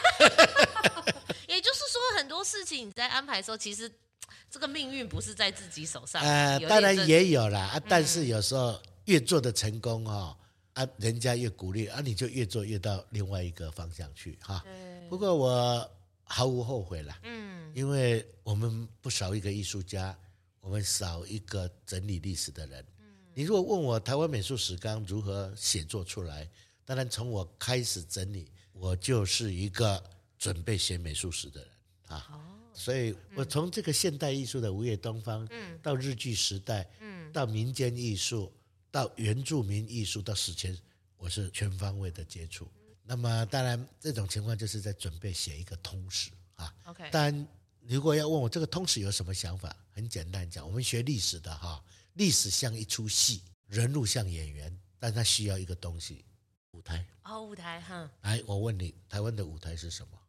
[1.47, 3.91] ”也就是说，很多事情你在安排的时候，其实
[4.49, 6.21] 这个命运不是在自己手上。
[6.23, 8.81] 呃，当然也有啦，啊，但是有时候。
[9.05, 10.37] 越做的成功哦
[10.73, 14.63] 啊，人家越鼓励啊，你就越做越到另外一个方向去哈。
[15.09, 15.91] 不过我
[16.23, 20.15] 毫无后悔啦，嗯，因为我们不少一个艺术家，
[20.61, 22.85] 我们少一个整理历史的人。
[23.33, 26.47] 你如果问我台湾美术史纲如何写作出来，
[26.89, 30.03] 当然从我开始整理，我就是一个
[30.39, 31.69] 准备写美术史的人
[32.07, 32.41] 啊。
[32.73, 38.51] 所以我从这个现代艺术的五月东方，嗯，到日剧时代，嗯，到民间艺术。
[38.89, 40.75] 到原住民艺术到史前，
[41.15, 42.67] 我是全方位的接触。
[43.03, 46.73] 那么当然，这种情况就是在准备写一个通史啊。
[46.85, 47.07] OK。
[47.11, 47.47] 但，
[47.85, 51.79] 如果要问我这个通史有什么想法，很简单讲，我们学历史的哈，
[52.13, 56.25] 历史像一出戏，人物像演员，但它需要一个东西，
[56.71, 57.05] 舞台。
[57.23, 58.09] 哦，舞台哈。
[58.21, 60.19] 来，我问你，台湾的舞台是什么？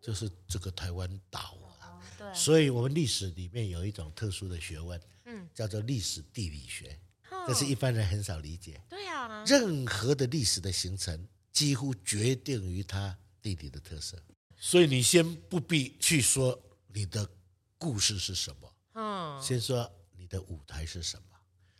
[0.00, 2.00] 就是这个台湾岛啊。
[2.18, 2.34] 对。
[2.34, 6.98] 所以我们历史里面有一种特殊的学问，嗯，叫做历史地理学。
[7.46, 8.80] 这是一般人很少理解。
[8.88, 14.16] 对啊，任何的历史的形成，几乎决定于它地理的特色。
[14.56, 17.28] 所以你先不必去说你的
[17.76, 21.24] 故事是什么，嗯，先说你的舞台是什么。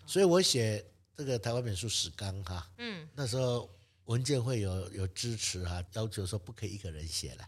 [0.07, 0.85] 所以我写
[1.17, 3.71] 这个台湾美术史纲哈，嗯，那时候
[4.07, 7.45] 文件会有有支持哈，要求说不可以一个人写了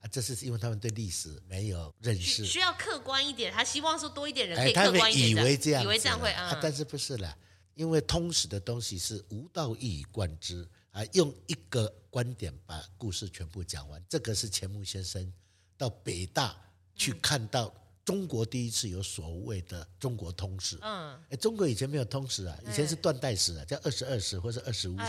[0.00, 7.36] 啊，这是因为他们对历史没有认识，需要客观一点，他希望说多一点人可以客观一点，以为这样，以为这样会啊，但是不是了。
[7.74, 14.02] 因为通史的东西是无道一以贯之啊，用一个观点把故事全部讲完。
[14.08, 15.32] 这个是钱穆先生
[15.76, 16.56] 到北大
[16.96, 17.72] 去看到
[18.04, 20.76] 中国第一次有所谓的中国通史。
[20.80, 25.04] 嗯，哎，中国以前没有通史啊，以前是断代史啊，叫二十二史或者二十五史。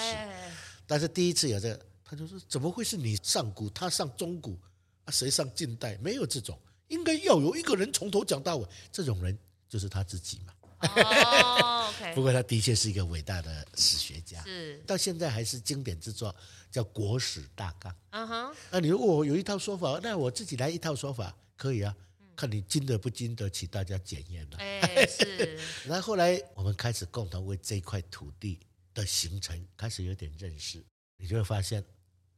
[0.90, 4.58] 但是第一次有这个，他就说怎么会是你上古，他上中古
[5.06, 5.12] 啊？
[5.12, 5.96] 谁上近代？
[6.00, 10.54] 没有这种，应该要有一个人从头讲到尾，这种人就是他自己嘛。
[12.16, 16.36] 不过他的确是一个伟大的史学家，是到现在还是经典之作，
[16.72, 17.92] 叫《国史大纲》。
[18.10, 18.56] 嗯哼。
[18.72, 21.94] 那你如果我有一套说法，那我自己来一套说法可以啊，
[22.36, 24.58] 看你经得不经得起大家检验了。
[24.58, 25.60] 哎，是。
[25.86, 28.58] 然后后来我们开始共同为这块土地
[28.94, 30.84] 的形成开始有点认识，
[31.18, 31.84] 你就会发现，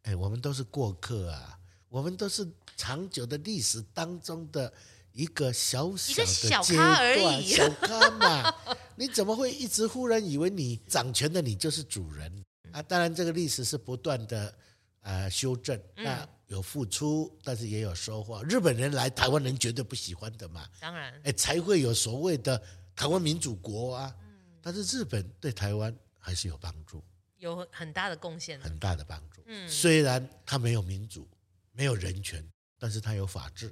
[0.04, 1.60] 哎，我们都是过客啊，
[1.90, 4.72] 我们都是长久的历史当中的。
[5.14, 8.56] 一个小小的阶段，小咖嘛，
[8.96, 12.32] 你怎么会一直忽然以为你掌权的你就是主人
[12.72, 12.82] 啊？
[12.82, 14.58] 当然，这个历史是不断的
[15.02, 18.42] 呃修正，那有付出，但是也有收获。
[18.46, 22.64] 日本人来台湾人绝对不喜欢的嘛，当然，哎，才会有所谓的
[22.96, 24.16] 台湾民主国啊。
[24.62, 27.04] 但是日本对台湾还是有帮助，
[27.40, 29.42] 有很大的贡献，很大的帮助。
[29.48, 31.28] 嗯，虽然他没有民主，
[31.74, 32.42] 没有人权。
[32.84, 33.72] 但是他有法治，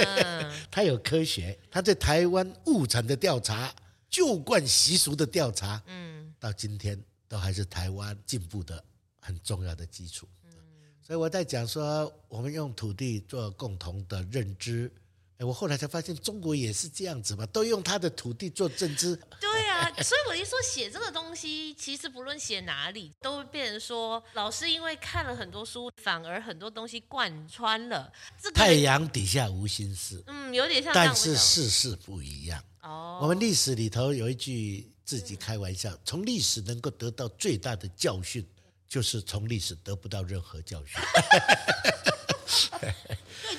[0.70, 3.74] 他有科学，他在台湾物产的调查、
[4.10, 8.84] 旧惯习俗的调查，嗯，到今天都还是台湾进步的
[9.22, 10.28] 很重要的基础。
[11.00, 14.92] 所以我在讲说，我们用土地做共同的认知。
[15.38, 19.14] 哎，我后来才发现，中国也是这样子嘛，都用他的土地做政治。
[19.38, 28.10] 对啊，所以我一说写这个东西，其实不论写哪里，都会变成说，老师因为看了很多书，反而很多东西贯穿了。
[28.42, 30.22] 这个、太阳底下无心事。
[30.26, 30.92] 嗯，有点像。
[30.94, 32.62] 但是世事不一样。
[32.80, 33.18] 哦。
[33.20, 38.42] 我们历史里头有一句自己开玩笑：从历史能够得到最大的教训，
[38.88, 40.98] 就是从历史得不到任何教训。
[42.80, 42.94] 对，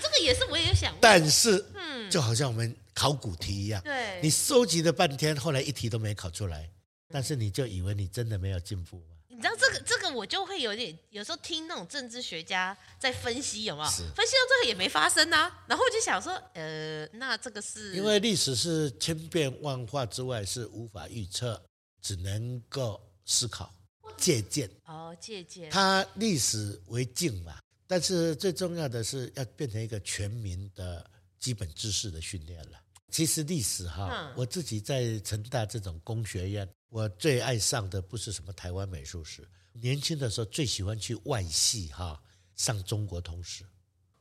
[0.01, 0.95] 这个也是我也想。
[1.01, 6.69] 但是，嗯，就好像我们考古题一样，对，你收集了半天，后来一题都没考出来，
[7.09, 9.15] 但是你就以为你真的没有进步吗？
[9.29, 13.89] 你知道这个这个我就会有点，有时候听那种政治学家在分析，有没有？
[13.89, 21.61] 分析到这个也没发生啊，然后我就想说，呃，那这个是因为历史是千变万化之外，是无法预测，
[22.01, 23.71] 只能够思考。
[24.17, 25.69] 借鉴哦，借鉴。
[25.69, 32.79] 它历史为镜嘛，但是最重要的是要变成一个全民的基本知识的训练了。
[33.09, 42.21] 其实历史哈，嗯、我自己在成大这种工学院，我最爱上的不是什么台湾美术史，年轻的时候最喜欢去外系哈
[42.55, 43.63] 上中国通史。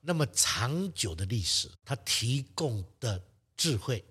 [0.01, 3.21] 那么长久的历史，它提供的
[3.57, 4.05] 智慧，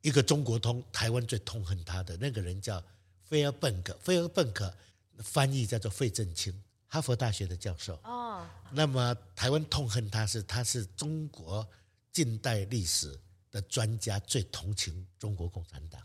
[0.00, 2.82] 一个中国通，台湾最痛恨他的那个人叫
[3.22, 4.74] 菲尔本克，菲尔本克
[5.18, 6.50] 翻译叫做费正清，
[6.94, 7.98] 哈佛大学的教授。
[8.04, 8.46] 哦。
[8.70, 11.68] 那么台湾痛恨他是，他是中国
[12.12, 13.18] 近代历史
[13.50, 16.00] 的专家，最同情中国共产党。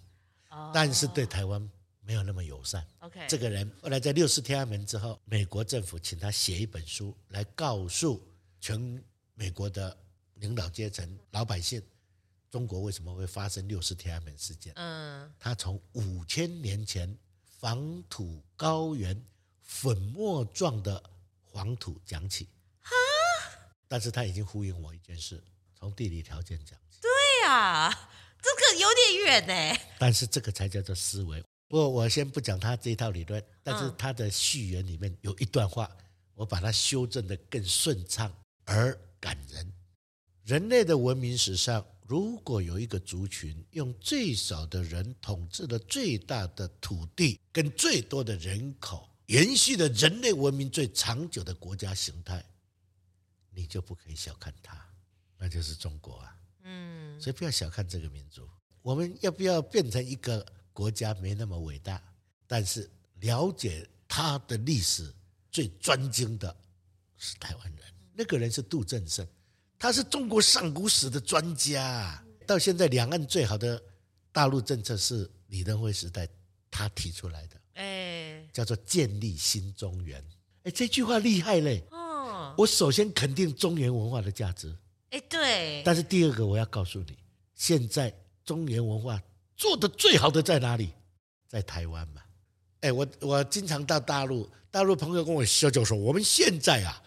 [0.50, 0.72] 哦。
[0.74, 1.70] 但是对台湾
[2.02, 2.84] 没有那么友善。
[3.02, 3.24] OK。
[3.30, 8.22] 这个人后来在六四天安门之后，美国政府请他写一本书来告诉
[8.60, 9.04] 全。
[9.36, 9.98] 美国的
[10.34, 11.82] 领导阶层、老百姓，
[12.52, 14.74] 中国为什么会发生六四天安门事件？
[14.76, 17.18] 嗯，他从五千年前
[17.58, 19.16] 黄土高原
[19.70, 21.02] 粉末状的
[21.44, 22.50] 黄土讲起。
[22.82, 22.92] 哈，
[23.88, 25.42] 但是他已经呼应我一件事，
[25.78, 27.00] 从地理条件讲起。
[27.00, 27.10] 对
[27.48, 27.90] 呀，
[28.42, 29.80] 这个有点远呢。
[30.00, 31.42] 但是这个才叫做思维。
[31.68, 35.90] 不过我先不讲他这一套理论，但是他的序言里面有一段话，
[36.34, 38.34] 我把它修正得更顺畅，
[38.66, 39.00] 而。
[39.22, 39.70] 感人，
[40.46, 52.44] 人类的文明史上，如果有一个族群用最少的人统治了最大的土地跟最多的人口，延续了人类文明最长久的国家形态，
[53.52, 54.76] 你就不可以小看它，
[55.38, 56.36] 那就是中国啊。
[56.64, 58.50] 嗯，所以不要小看这个民族。
[58.82, 62.02] 我们要不要变成一个国家没那么伟大，
[62.48, 62.90] 但是
[63.20, 65.14] 了解它的历史
[65.52, 66.56] 最专精的
[67.16, 67.86] 是台湾人。
[68.16, 69.26] 那个人是杜振胜，
[69.78, 72.24] 他是中国上古史的专家。
[72.48, 73.80] 到现在，两岸最好的
[74.32, 76.28] 大陆政策是李登辉时代
[76.72, 77.89] 他提出来的，哎，
[78.52, 80.24] 叫做建立新中原。
[80.64, 81.84] 哎，这句话厉害嘞！
[81.92, 84.76] 哦，我首先肯定中原文化的价值。
[85.12, 85.82] 哎，对。
[85.86, 87.18] 但是第二个，我要告诉你，
[87.56, 89.22] 现在中原文化
[89.56, 90.92] 做的最好的在哪里？
[91.48, 92.22] 在台湾嘛。
[92.82, 97.02] 哎，我我经常到大陆，大陆朋友跟我笑，就说我们现在啊。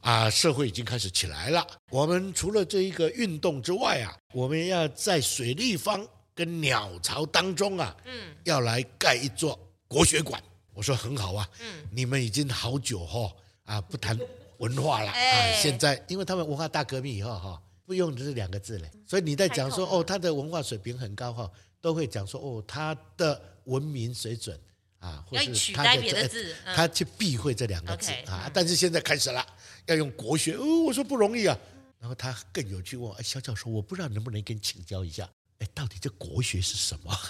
[0.00, 1.66] 啊，社会已经开始起来了。
[1.90, 6.06] 我们除了这一个运动之外啊，我们要在水立方
[6.36, 9.58] 跟鸟巢当中啊，嗯，要来盖一座
[9.88, 10.40] 国学馆。
[10.78, 14.16] 我说很好啊，嗯，你们已经好久哈啊不谈
[14.58, 24.56] 文化了啊，现在因为他们文化大革命以后哈，不用这两个字了，所以你在讲说哦，他的文化水平很高哈，都会讲说哦，他的文明水准
[25.00, 29.44] 啊，或是他的字，他去避讳这两个字啊，但是现在开始了。
[29.86, 31.58] 要用国学，哦，我说不容易啊。
[31.98, 37.12] 然后他更有趣问，哎，小教授，我不知道能不能跟你请教一下，哎，到底这国学是什么？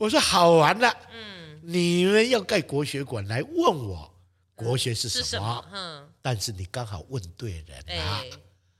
[0.00, 4.10] 我说好玩了，嗯，你们要盖国学馆来问我
[4.54, 5.68] 国学是什么？
[5.74, 8.16] 嗯、但是你刚好问对人啊。
[8.22, 8.30] 哎、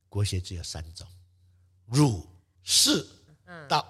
[0.08, 1.06] 国学只有三种，
[1.84, 2.26] 儒、
[2.62, 3.06] 释、
[3.68, 3.86] 道，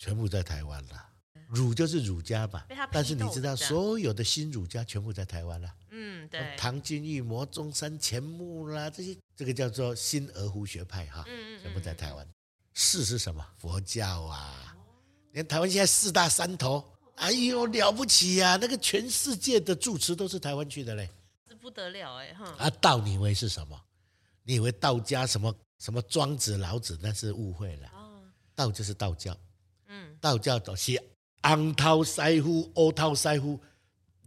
[0.00, 1.04] 全部在台湾了。
[1.46, 5.72] 儒就是儒家嘛，但是你知道，所有的新儒家全部在台湾了。
[5.90, 6.56] 嗯，对。
[6.58, 11.24] 唐君毅、牟宗三、钱穆啦，这些这个叫做新鹅湖学派哈，
[11.62, 12.28] 全部在台湾。
[12.74, 13.46] 释是什么？
[13.56, 14.76] 佛教啊，
[15.38, 18.58] 连台湾现在四大山头，哎呦了不起呀！
[18.60, 21.08] 那个全世界的住持都是台湾去的嘞，
[21.48, 22.44] 这不得了哎哈。
[22.58, 23.80] 啊，道你以为是什么？
[24.42, 26.98] 你以为道家什么什么庄子、老子？
[27.00, 27.88] 那是误会了。
[28.52, 29.36] 道就是道教。
[29.86, 31.00] 嗯，道教都是。
[31.42, 33.60] 昂涛塞夫、欧涛塞夫，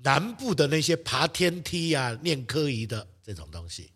[0.02, 3.92] 南部的那些爬天梯啊、念科仪的这种东西，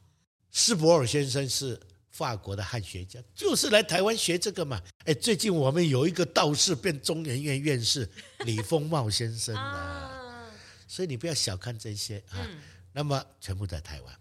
[0.51, 1.79] 斯伯尔先生是
[2.15, 4.81] 法国的汉学家，就是来台湾学这个嘛。
[5.03, 8.09] 哎，最近我们有一个道士变中研院院士，
[8.47, 10.49] 李丰茂先生啊，
[10.87, 12.47] 所以你不要小看这些啊。
[12.93, 14.19] 那么全部在台湾，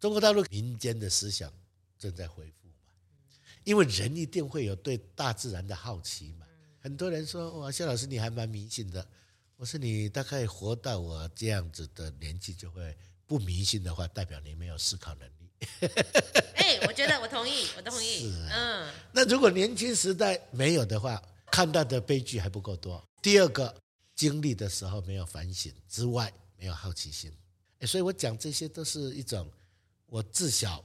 [0.00, 1.52] 中国大陆民间的思想
[1.96, 2.92] 正在恢复嘛，
[3.62, 6.44] 因为人一定会有对大自然的好奇嘛。
[6.80, 9.06] 很多人说哇，萧老师你还蛮迷信的。
[9.56, 15.35] 我说你大概活到我这样子的年纪，就会不迷信的话，代表你没有思考能力。
[16.54, 18.32] 哎，我觉得我同意，我同意。
[18.52, 18.88] 嗯。
[19.12, 23.02] 那如果年轻时代没有的话，看到的悲剧还不够多。
[23.22, 23.74] 第二个，
[24.14, 27.32] 经历的时候没有反省之外，没有好奇心。
[27.80, 29.50] 哎，所以我讲这些都是一种，
[30.06, 30.84] 我自小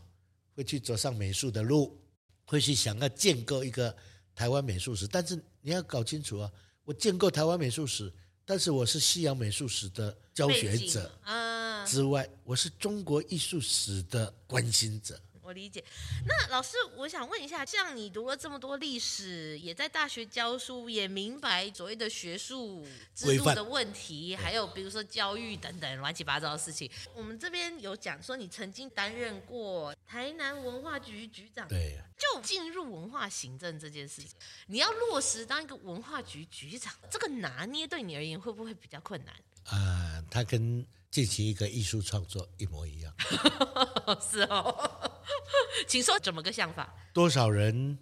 [0.56, 2.00] 会去走上美术的路，
[2.46, 3.96] 会去想要建构一个。
[4.34, 6.50] 台湾美术史，但是你要搞清楚啊！
[6.86, 8.12] 我建构台湾美术史，
[8.46, 15.20] 但是我是西洋美术史的教学者啊之外，我是中国艺术史的关心者。
[15.52, 15.84] 我理解。
[16.26, 26.90] 那老师，我想问一下，像你读了这么多历史，也在大学教书，也明白所谓的学术制度的问题，还有比如说教育等等乱七八糟的事情。
[27.14, 34.32] 我们这边有讲说，你曾经担任过台南文化局局长，对，就进入文化行政这件事情，
[34.68, 39.36] 你要落实当一个文化局局长，这个拿捏对你而言会不会比较困难？
[39.66, 43.14] 啊、呃，他跟进行一个艺术创作一模一样，
[44.22, 45.11] 是哦，
[45.88, 46.94] 请说怎么个想法？
[47.14, 47.98] 多少人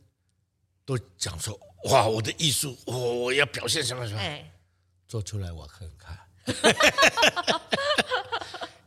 [0.85, 4.51] 都讲说，哇，我的艺术，我我要表现什么什么，哎、
[5.07, 6.17] 做出来我看看，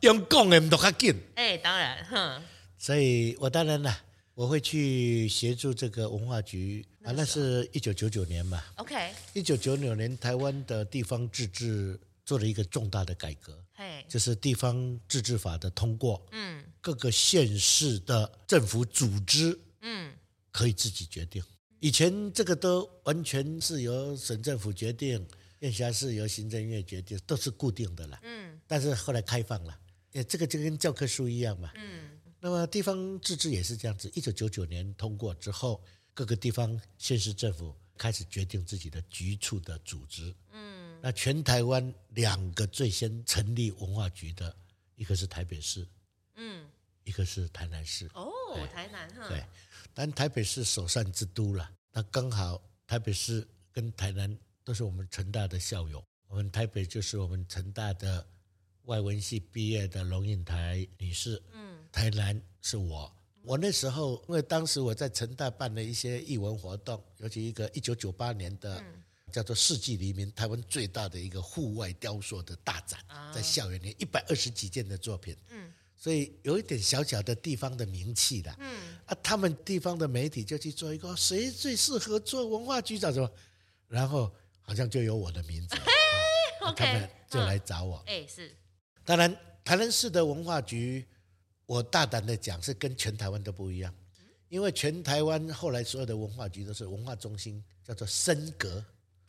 [0.01, 2.43] 用讲的都较紧，哎，当然，哼，
[2.77, 4.01] 所以我当然了，
[4.33, 11.99] 我会去协助这个文化局啊，那是一九九九年嘛，OK，一九九九年台湾的地方自治。
[12.25, 13.53] 做了一个重大的改革，
[14.07, 20.13] 就是地方自治法的通过，嗯，各个县市的政府组织，嗯，
[20.51, 21.41] 可以自己决定。
[21.79, 25.25] 以前这个都完全是由省政府决定，
[25.61, 28.59] 县辖市由行政院决定，都是固定的了，嗯。
[28.67, 29.79] 但是后来开放了，
[30.27, 32.19] 这个就跟教科书一样嘛，嗯。
[32.41, 35.81] 那么地方自治也是这样子，一九九九年通过之后，
[36.13, 40.99] 各个地方县市政府开始决定自己的局处的组织，嗯。
[41.01, 44.53] 那全台湾两个最先成立文化局的，
[44.95, 45.87] 一个是台北市，
[46.35, 46.65] 嗯，
[47.03, 48.09] 一个是台南市。
[48.13, 48.31] 哦，
[48.73, 49.27] 台南哈。
[49.27, 49.43] 对，
[49.93, 51.69] 但台北市首善之都了。
[51.91, 56.03] 那刚好台北市跟台南都是我们成大的校友。
[56.27, 58.25] 我们台北就是我们成大的
[58.83, 61.41] 外文系毕业的龙应台女士。
[61.51, 63.15] 嗯，台南是我。
[63.43, 68.83] 我那时候因为当时我在成大办了一些艺文活动，尤其一个一九九八年的。
[69.31, 72.99] 叫做世纪黎明，台湾最大的一个户外雕塑的大展，
[73.33, 75.73] 在校园里一百二十几件的作品，嗯，
[76.03, 83.31] 所以有一点小小的地方的名气的，嗯，啊，他们地方的媒体就去做一个谁最适合做文化局长什么，
[83.87, 84.29] 然后
[84.59, 85.77] 好像就有我的名字，
[86.75, 88.53] 他们就来找我，哎，是，
[89.05, 89.33] 当然
[89.63, 91.07] 台南市的文化局，
[91.65, 93.95] 我大胆的讲是跟全台湾都不一样，
[94.49, 98.83] 因为全台湾后来所有的文化局都是文化中心，叫做升格。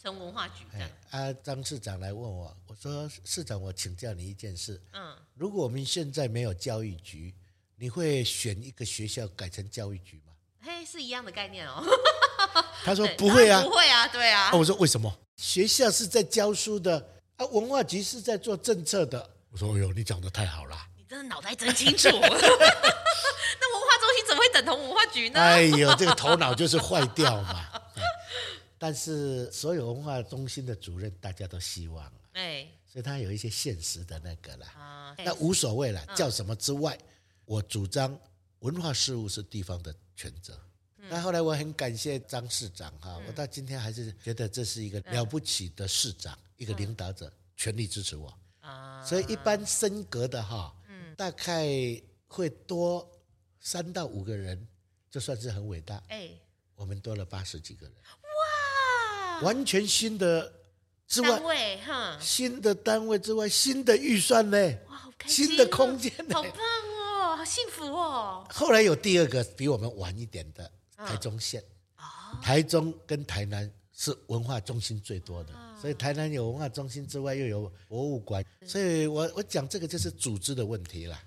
[0.05, 7.35] 从文化局这样，啊，张市长来问我，我说市长，我请教你一件事，嗯，如果我们现在没有教育局，
[7.77, 10.35] 你会选一个学校改成教育局吗？
[10.61, 11.83] 嘿，是一样的概念哦。
[12.85, 14.51] 他说不会啊，不会啊，对啊。
[14.53, 15.11] 我说为什么？
[15.39, 19.31] 学校是在教书的，啊，文化局是在做政策的。
[19.51, 22.11] 我说，哎呦，你讲的太好了，你真的脑袋真清楚。
[22.21, 22.39] 那文化
[23.99, 25.41] 中心怎么会等同文化局呢？
[25.41, 27.74] 哎呦，这个头脑就是坏掉嘛。
[28.85, 36.99] 但是所有文化中心的主任，大家都希望，哎，所以他有一些现实的那个啦，啊，那无所谓了，叫什么之外，
[37.47, 38.15] 我主张
[38.59, 40.61] 文化事务是地方的权责。
[41.09, 48.39] 那后来我很感谢张市长哈，我到今天还是觉得这是一个了不起的市长，一个领导者，全力支持我。
[48.61, 51.67] 啊，所以一般升格的哈，嗯，大概
[52.27, 53.11] 会多
[53.61, 54.69] 三到五个人，
[55.11, 55.97] 就算是很伟大。
[56.09, 56.29] 哎，
[56.75, 57.97] 我们多了八十几个人。
[59.43, 60.53] 完全新的
[61.07, 64.57] 之外，单位哈，新的单位之外，新的预算呢？
[64.89, 66.35] 哇，好开心，新的空间呢？
[66.35, 68.47] 好棒哦，好幸福哦。
[68.51, 71.63] 后来有第二个比我们晚一点的台中县，
[71.99, 72.03] 哦，
[72.43, 81.21] 台中跟台南是文化中心最多的，所以台南有文化中心之外又有博物馆，所以我我讲这个就是组织的问题啦。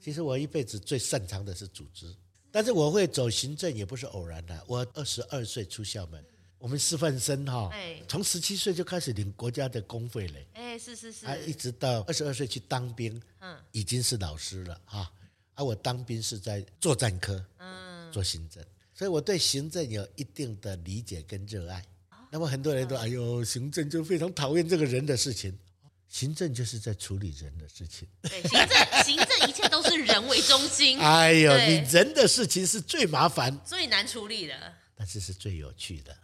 [0.00, 2.14] 其实我一辈子最擅长的是组织，
[2.52, 4.62] 但是我会走行政也不是偶然的。
[4.66, 6.24] 我二十二岁出校门。
[6.64, 7.70] 我们师范生哈，
[8.08, 15.12] 从十七岁就开始领国家的公费嘞，哎，是是是，啊，一直到二十二岁去当兵，嗯，已经是老师了哈。
[15.52, 21.84] 啊，我当兵是在作战科，嗯，做行政，所以我对行政有一定的理解跟热爱。
[22.30, 25.54] 那么很多人都哎呦，行政就非常讨厌这个人的事情，
[26.08, 30.96] 行政就是在处理人的事情，对，行政行政一切都是人为中心。
[31.04, 34.54] 哎呦，你人的事情是最麻烦、最难处理的，
[34.96, 36.16] 但是是最有趣的。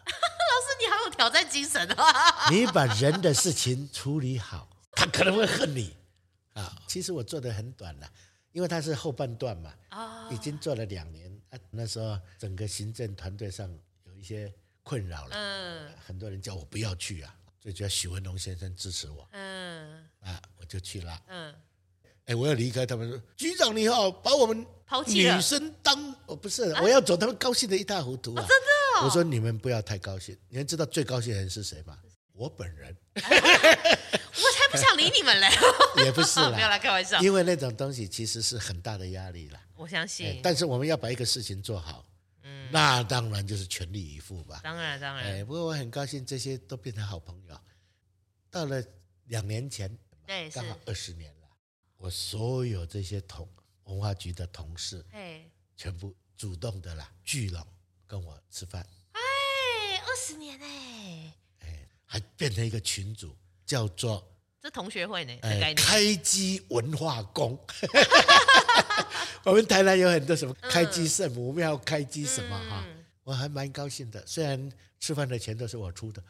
[1.11, 2.49] 挑战精神啊！
[2.51, 5.97] 你把人的事情处理好，他可能会恨你
[6.55, 6.81] 啊。
[6.87, 8.11] 其实我做的很短了，
[8.53, 9.73] 因为他是后半段嘛，
[10.31, 11.59] 已经做了两年啊。
[11.71, 13.71] 那时候整个行政团队上
[14.05, 14.53] 有一些
[14.83, 17.35] 困扰了，嗯，很多人叫我不要去啊。
[17.61, 21.55] 最主要许文龙先生支持我，嗯，啊，我就去了，嗯。
[22.27, 28.41] 哎，我要离开他们说，局长你好，把我们抛弃女生当哦不是，我要走，他们高兴的一塌糊涂啊！
[28.41, 28.49] 真
[29.01, 31.99] 的，我说你们不要太高兴，你们知道最高兴的人是谁吗？
[32.33, 35.49] 我本人， 我才不想理你们嘞。
[36.05, 37.21] 也不是啦， 没有来开玩笑。
[37.21, 39.61] 因为那种东西其实是很大的压力啦。
[39.77, 40.41] 我相信、哎。
[40.43, 42.07] 但是我们要把一个事情做好，
[42.43, 44.61] 嗯，那当然就是全力以赴吧。
[44.65, 45.27] 当然，当然。
[45.27, 47.61] 哎，不过我很高兴，这些都变成好朋友。
[48.51, 48.83] 到了
[49.27, 49.95] 两年前，
[50.27, 51.40] 对，刚好二十年了。
[52.01, 53.47] 我所有这些同
[53.85, 55.45] 文化局的同事，哎，
[55.77, 57.63] 全部主动的啦，聚拢
[58.07, 58.87] 跟我吃饭。
[59.13, 59.21] 哎，
[59.99, 63.37] 二十年哎，哎，还变成一个群组，
[63.67, 64.27] 叫做。
[64.63, 65.39] 这同学会呢？
[65.43, 67.59] 哎，开机文化宫。
[69.45, 74.27] 我们台南有很多什么开机圣母庙、嗯、开机什么哈，嗯、我还蛮高兴的。
[74.27, 76.25] 虽然吃饭的钱都是我出的，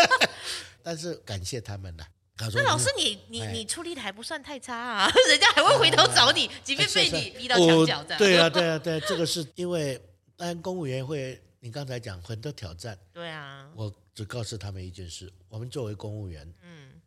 [0.82, 2.08] 但是感谢他们了。
[2.36, 8.18] 那老师你，你你你处理的还不算太差啊， 人家还会回头找你，啊、即便被你逼到墙角这样。
[8.18, 10.00] 对啊，对啊，对啊，这个是因为
[10.36, 12.98] 当然公务员会，你刚才讲很多挑战。
[13.12, 17.00] 对啊，我只告诉他们一件事：我们作为公务员，嗯。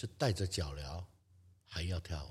[0.00, 1.02] 是带着脚镣，
[1.66, 2.30] 还要跳舞，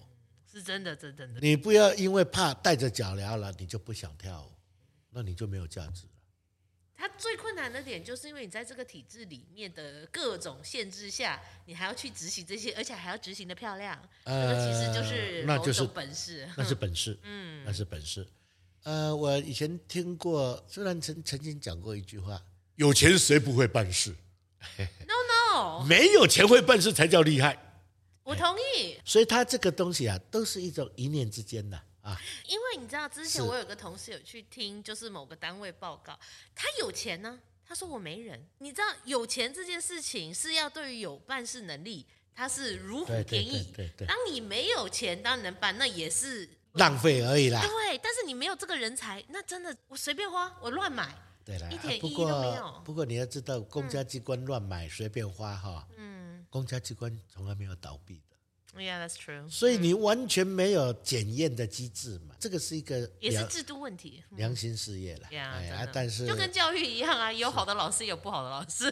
[0.49, 1.27] 是真的，真的。
[1.41, 4.51] 你不要因为怕带着脚镣了，你就不想跳舞，
[5.09, 6.05] 那你就没有价值
[6.97, 7.07] 了。
[7.07, 13.97] 他最困难的点，就是因为你在这个体制里面的各种限制下，你还要去执行这些，而且还要执行的漂亮。
[14.23, 18.27] 呃，其实就是那就是本事，那是本事，嗯，那是本事。
[18.83, 22.41] 呃，我以前听过，虽然曾曾经讲过一句话：
[22.75, 24.15] 有钱谁不会办事
[24.77, 25.13] ？No
[25.53, 27.57] no， 没有钱会办事才叫厉害。
[28.23, 31.83] 我同意，所以他这个东西啊，都是一种一念之间的啊。
[32.47, 36.17] 因为你知道，之前我有个同事有去听，就是某个单位报告，
[36.53, 38.47] 他有钱呢，他说我没人。
[38.59, 42.05] 你知道，有钱这件事情是要对于有办事能力，
[42.35, 43.63] 他是如虎添翼。
[43.75, 44.07] 对对对。
[44.07, 47.61] 当你没有钱，当然能办，那也是浪费而已啦。
[47.61, 52.81] 对，但是你没有这个人才，那真的我随便花，我乱买，对啦，一点意义都没有。
[52.85, 56.45] 不过你要知道，公家机关乱买随便花哈，嗯。
[56.49, 58.36] 公家机关从来没有倒闭的
[58.77, 59.49] ，Yeah, that's true。
[59.49, 62.35] 所以你完全没有检验的机制嘛？
[62.39, 65.27] 这个是一个也是制度问题，良心事业了。
[65.31, 68.91] Yeah, 但是就跟教育一样啊，有好的老师，有不好的老师。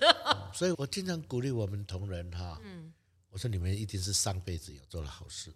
[0.53, 2.91] 所以我经常鼓励我们同仁哈，嗯
[3.29, 5.53] 我说你们一定是上辈子有做了好事，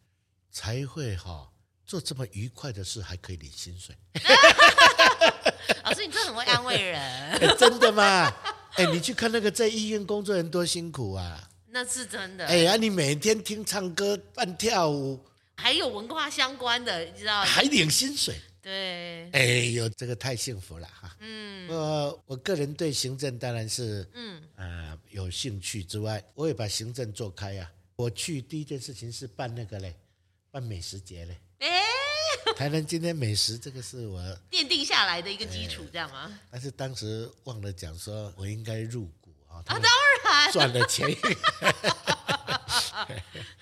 [0.52, 1.50] 才会哈
[1.86, 3.96] 做这么愉快的事，还可以领薪水。
[5.84, 8.32] 老师，你真的很会安慰人，真的吗？
[8.74, 11.49] 哎，你去看那个在医院工作人多辛苦啊！
[11.80, 12.46] 那是真的。
[12.46, 15.18] 哎呀，你每天听唱歌、伴跳舞，
[15.56, 17.42] 还有文化相关的，你知道？
[17.42, 18.36] 还领薪水。
[18.62, 19.32] 对。
[19.32, 21.16] 哎呦，这个太幸福了哈。
[21.22, 21.70] 嗯。
[21.70, 27.96] 我我个人对行政当然是嗯啊、呃、有兴趣之外，我也把行政做开呀、啊。
[27.96, 29.96] 我去第一件事情是办那个嘞，
[30.52, 31.38] 办美食节嘞。
[31.60, 31.82] 哎。
[32.58, 34.20] 台南今天美食这个是我
[34.52, 36.38] 奠定下来的一个基础，这样吗？
[36.52, 39.64] 但是当时忘了讲，说我应该入股啊。
[39.66, 39.92] 啊，当然
[40.52, 41.08] 赚了钱。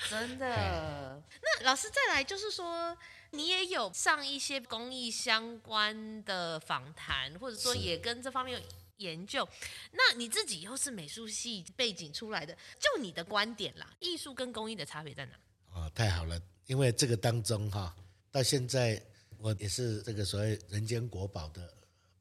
[0.10, 1.22] 真的。
[1.42, 2.98] 那老师再来就是说，
[3.32, 8.66] 你也有上一些公益相关的访谈，或者说也跟这方面有
[8.98, 9.48] 研究。
[9.92, 15.34] 那你自己又是美术系背景出来的，就你的观点啦，艺术跟公益的差别在哪？
[15.74, 17.94] 哦，太好了，因为这个当中哈，
[18.32, 19.02] 到现在
[19.38, 21.72] 我也是这个所谓人间国宝的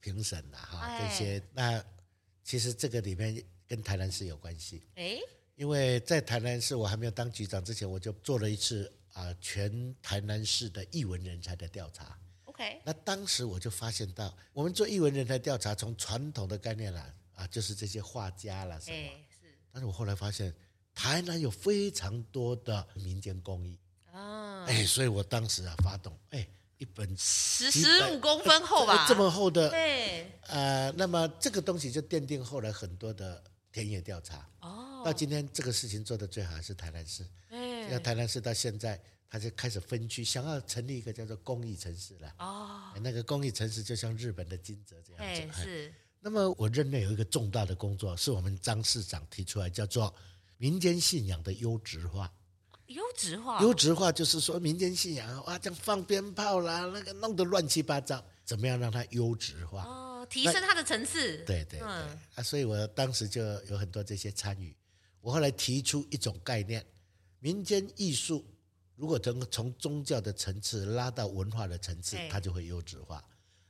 [0.00, 1.82] 评审了哈，这些那
[2.44, 3.42] 其实这个里面。
[3.68, 5.18] 跟台南市有关系，哎，
[5.56, 12.18] 因为在台南市我还没有当局长之前，我就做了一次啊全台南市的艺文人才的调查。
[12.44, 18.96] OK，那当时我就发现到，我们做艺文人才调查，从传统的概念来啊，就是这些画家啦什么，
[19.30, 19.48] 是。
[19.72, 20.54] 但是我后来发现，
[20.94, 23.78] 台南有非常多的民间工艺。
[24.12, 26.46] 啊，哎，所以我当时啊发动，哎。
[26.78, 33.42] 一本十十五公分厚吧，这么厚的，对，呃，那么这个东西就奠定后来很多的
[33.76, 34.48] 田野调查。
[34.60, 38.98] 哦，到今天这个事情做的最好是台南市，哎，那台南市到现在，
[39.28, 42.34] 他就开始分区，想要成立一个叫做公益城市了。
[42.38, 45.62] 哦，那个公益城市就像日本的金泽这样子。
[45.62, 45.92] 是。
[46.20, 50.14] 那么我任内有一个重大的工作，是我们张市长提出来，叫做
[50.56, 52.32] 民间信仰的优质化。
[52.86, 59.82] 优质化，优质化就是说民间信仰啊，这样放鞭炮啦，那个弄得乱七八糟，怎么样让它优质化？
[59.84, 61.38] 哦，提升它的层次。
[61.44, 64.76] 对对对，嗯、啊，所以我当时就有很多这些参与。
[65.20, 66.84] 我后来提出一种概念，
[67.40, 68.44] 民间艺术
[68.94, 73.24] 如果能从宗教的层次拉到文化的层次，它就会优质化。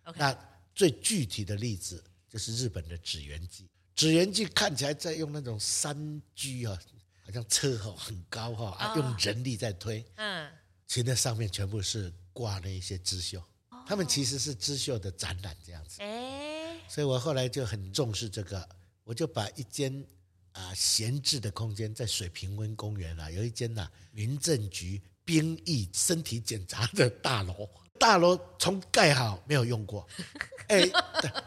[0.04, 0.38] Okay 那
[0.74, 6.78] 最具体的例子就是日本的纸鉉祭，纸鉉祭看起来在用那种山居啊。
[7.24, 10.48] 好像车哈很高哈啊，用人力在推，嗯，
[10.86, 13.42] 其实那上面全部是挂了一些织绣，
[13.86, 18.68] 他们其实是织绣的展览这样子，哎，所以我后来就很重视这个，
[19.04, 20.04] 我就把一间
[20.52, 27.68] 啊闲置的空间，在水平温公园啊，有一间呐、啊、民政局兵役身体检查的大楼，
[27.98, 30.06] 大楼从盖好没有用过，
[30.68, 30.82] 哎，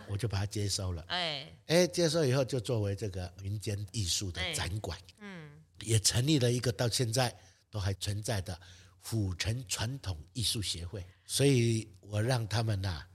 [0.08, 1.46] 我就把它接收了，哎。
[1.68, 7.32] 哎，接收以后就作为这个民间艺术的展馆，嗯，也成立了一个到现在
[7.70, 8.60] 都还存在的
[9.02, 13.06] 府城传统艺术协会，所以我让他们呐、啊。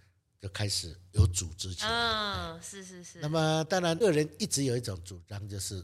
[0.41, 1.89] 就开始有组织起来。
[1.89, 3.19] 嗯，是是是。
[3.19, 5.83] 那么，当然，个人一直有一种主张，就是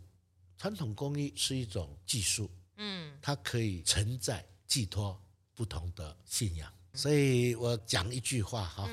[0.58, 5.18] 传统工艺是一种技术，嗯，它可以承载、寄托
[5.54, 6.70] 不同的信仰。
[6.92, 8.86] 所以我讲一句话哈，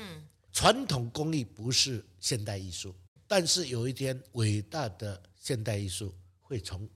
[0.54, 2.96] 传统工艺不是现代艺术，
[3.26, 6.88] 但是有一天伟大的现代艺术会从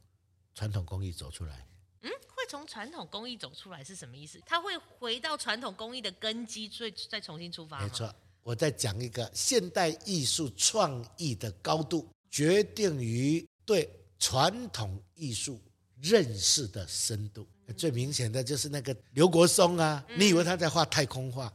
[0.54, 1.68] 传统工艺走出来。
[2.52, 4.38] 从传统工艺走出来是什么意思？
[4.44, 7.86] 它会回到传统工艺的根基，再再重新出发吗？
[7.86, 8.14] 没错。
[8.42, 13.88] 我再讲一个现代艺术创意的高度，决定于对
[14.18, 15.58] 传统艺术
[15.98, 17.48] 认识的深度。
[17.74, 21.50] 最明显的就是那个刘国松啊，你以为他在画太空画？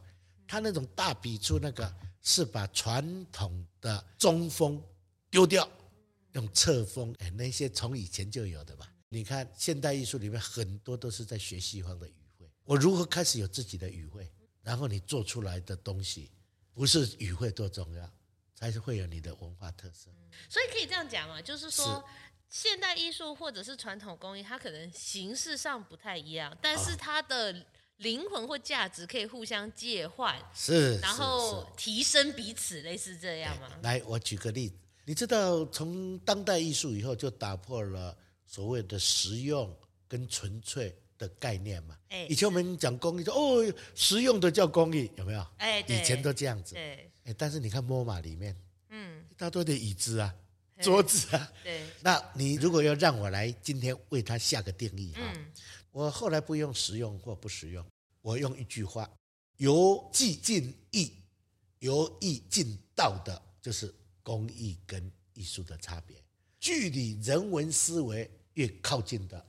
[0.48, 4.82] 他那种大笔触，那个是把传统的中锋
[5.30, 5.70] 丢掉，
[6.32, 7.14] 用侧锋。
[7.20, 8.84] 哎，那些从以前就有的嘛。
[9.08, 12.50] 你看现代艺术里面很多都是在学西方的语汇。
[12.64, 14.30] 我如何开始有自己的语汇？
[14.62, 16.30] 然后你做出来的东西。
[16.74, 18.08] 不是语汇多重要，
[18.54, 20.08] 才是会有你的文化特色。
[20.48, 33.68] 所以可以这样讲嘛，就是说，是现代艺术或者是传统工艺，它可能形式上不太一样，但是它的灵魂或价值可以互相借换，是，然后提升彼此，类似这样吗？
[33.82, 38.16] 来，我举个例子，你知道，从当代艺术以后，就打破了
[38.48, 39.72] 所谓的实用
[40.08, 40.92] 跟纯粹。
[41.18, 45.44] 的概念嘛，以前我们讲工艺说哦，实用的叫工艺，有没有？
[45.56, 46.76] 哎，以前都这样子。
[46.76, 48.56] 对，但是你看 MoMA 里面，
[48.90, 50.32] 嗯，一大堆的椅子啊，
[50.80, 51.82] 桌子啊，对。
[52.02, 55.22] 那你如果要让我来今天为它下个定义哈，
[55.90, 57.84] 我后来不用实用或不实用，
[58.22, 59.10] 我用一句话：
[59.56, 61.12] 由技进艺，
[61.80, 63.92] 由艺进道的，就是
[64.22, 66.16] 工艺跟艺术的差别。
[66.60, 69.46] 距离人文思维越靠近的，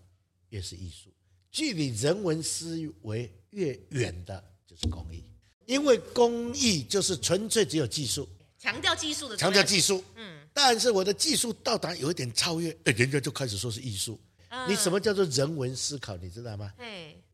[0.50, 1.10] 越是艺术。
[1.52, 5.24] 距离人文思维越远的，就是工艺，
[5.66, 8.30] 因为工艺就是纯粹只有技术，
[8.60, 10.04] 强调技术的，强调技术。
[10.16, 14.20] 嗯，但是我的技术到达有一点超越，人家就开始说是艺术。
[14.68, 16.16] 你什么叫做人文思考？
[16.18, 16.72] 你知道吗？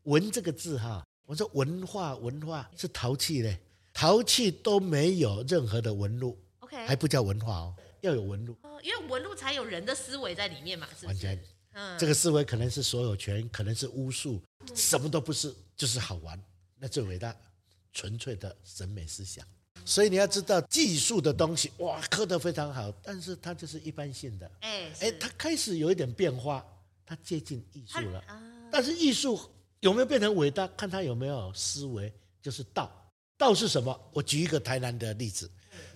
[0.04, 3.58] 文这个字哈，我说文化，文化是陶器嘞，
[3.92, 11.38] 陶器都没有任何的纹路，OK，还不叫文化哦，要有纹路，因为纹路才有人的思维在里面嘛，是不是？
[11.98, 14.40] 这个思维可能是所有权，可能是巫术，
[14.74, 16.40] 什么都不是，就是好玩。
[16.78, 17.34] 那最伟大、
[17.92, 19.46] 纯粹的审美思想。
[19.84, 24.50] 所以你要知道，技术的东西哇，刻得非常好，但是它就是一般性的。
[24.60, 26.66] 哎哎，它开始有一点变化，
[27.04, 28.24] 它接近艺术了。
[28.72, 29.38] 但是艺术
[29.80, 30.66] 有没有变成伟大？
[30.68, 32.12] 看它有没有思维，
[32.42, 32.90] 就是道。
[33.38, 34.10] 道是什么？
[34.12, 35.48] 我举一个台南的例子，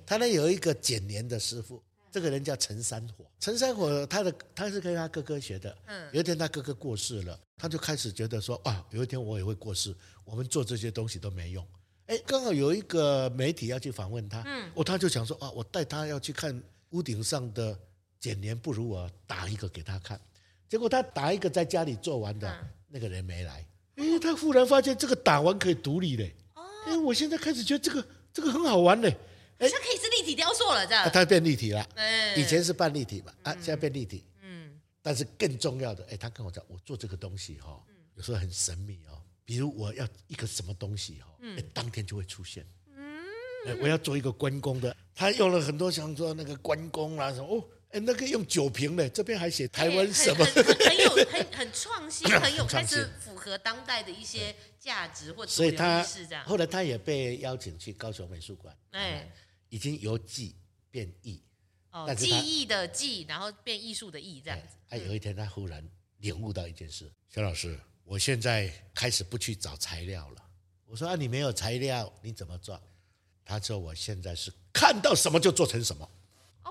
[0.06, 1.82] 台南有一个剪黏的师傅。
[2.10, 5.76] 这个人叫陈三火，陈三火他的他是跟他哥哥学的。
[5.86, 9.94] 嗯，有一天他哥哥过世了，他就开始觉得说啊，有一天我也会过世，
[10.24, 11.64] 我们做这些东西都没用。
[12.06, 17.78] 哎，刚好有一个媒体要去访问他，嗯，哦，他就想说啊，我带他要去看屋顶上的
[18.18, 20.20] 剪黏，不如我打一个给他看。
[20.68, 23.64] 结果他打一个在家里做完的，嗯，那个人没来。
[23.94, 26.34] 哎，他忽然发现这个打完可以独立嘞。
[26.54, 29.16] 哦，哎，我现在开始觉得这个这个很好玩嘞。
[29.68, 31.10] 它可以是立体雕塑了，这样。
[31.12, 31.86] 它变立体了。
[32.36, 34.24] 以前是半立体嘛，啊，现在变立体。
[34.42, 34.80] 嗯。
[35.02, 37.82] 但是更重要的，哎，他跟我讲，我做这个东西哈，
[38.14, 39.20] 有时候很神秘哦。
[39.44, 42.66] 比如我要一个什么东西哈，哎，当天就会出现。
[42.96, 43.24] 嗯。
[43.80, 56.06] 我要做一个关公的，他用了很多像说那个关公啊什么哦，哎，那个用酒瓶的，这边还写台湾什么，很有很 很创新，很有开始符合当代的一些价值或者所以他
[56.46, 58.74] 后来他也被邀请去高雄美术馆。
[58.92, 59.30] 哎。
[59.70, 60.54] 已经由记
[60.90, 61.42] 变艺，
[61.90, 64.76] 哦，记忆的技，然后变艺术的艺，这样子。
[64.88, 65.82] 他有一天，他忽然
[66.18, 70.44] 领悟到一件事：肖老师，我现在开始不去找材料了。
[70.84, 72.80] 我说啊，你没有材料，你怎么做？
[73.44, 76.08] 他说我现在是看到什么就做成什么。
[76.64, 76.70] 哦，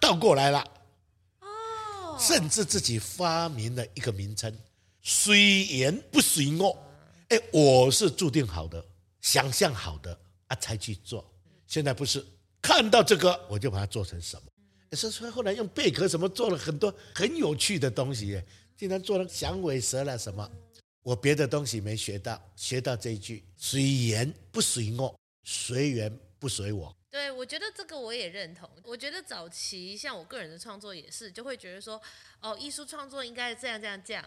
[0.00, 0.66] 倒过来了。
[1.40, 4.54] 哦，甚至自己发明了一个名称：
[5.02, 6.76] 虽言不随我。
[7.28, 8.84] 哎，我是注定好的，
[9.20, 10.18] 想象好的
[10.48, 11.31] 啊，才去做。
[11.72, 12.22] 现在不是
[12.60, 18.38] 看到这个我就把它做成什么，所以后来用贝壳什么做了很多很有趣的东西，
[18.76, 20.46] 竟然做了响尾蛇了什么。
[21.02, 26.94] 我别的东西没学到，学到这一句：随缘不随我，随缘不随我。
[27.10, 28.68] 对，我觉得这个我也认同。
[28.84, 31.98] 我觉得早期像我个人的创作也是，就会觉得说，
[32.42, 34.22] 哦，艺术创作应该这样这样这样。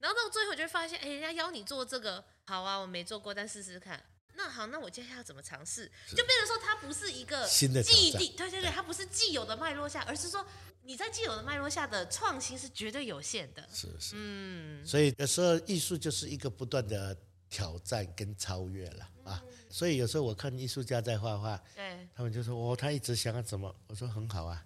[0.00, 4.04] 然后到最后就会发现，哎，人家邀你做这个，好啊，我没做过，但试试看。
[4.42, 5.90] 那好，那我接下来要怎么尝试？
[6.08, 10.44] 就变成说，它不是一个新的既定，对对对，它不是既有的脉络下，而是说
[10.82, 13.68] 你在既有的脉络下的创新是绝对有限的。
[13.70, 17.14] 是是，嗯，所以有时候艺术就是一个不断的
[17.50, 19.42] 挑战跟超越了啊。
[19.68, 23.74] 所以有时候我看艺术家在画画，对，他们就说哦，他一直想要怎么？
[23.88, 24.64] 我说很好啊。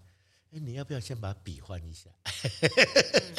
[0.52, 2.08] 哎，你要不要先把笔换一下？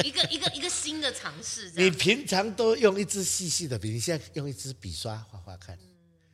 [0.04, 1.72] 一个一个一个新的尝试。
[1.72, 5.80] 你平常都用一支细细的笔，你现在用一支笔刷画画看，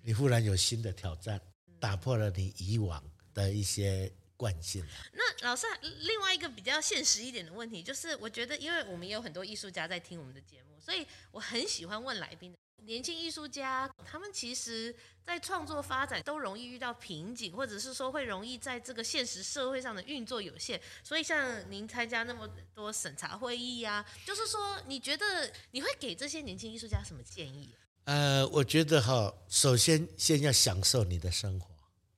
[0.04, 1.40] 你忽然有新的挑战，
[1.80, 4.86] 打破了你以往的一些惯性。
[5.14, 12.54] 那老师，另外一个比较现实一点的问题，就是我觉得，因为我们也有很多艺术家在听我们的节目，所以我很喜欢问来宾。
[12.84, 20.82] 年轻艺术家，他们其实，在创作发展都容易遇到瓶颈，或者是说会容易在这个现实社会上的运作有限。
[21.04, 27.72] 所以，像您参加那么多审查会议啊，就是说，你觉得你会给这些年轻艺术家什么建议？
[28.06, 31.68] 呃，我觉得哈，首先先要享受你的生活。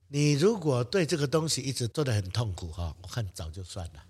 [0.07, 4.03] 你如果对这个东西一直做得很痛苦哈，我看早就算了，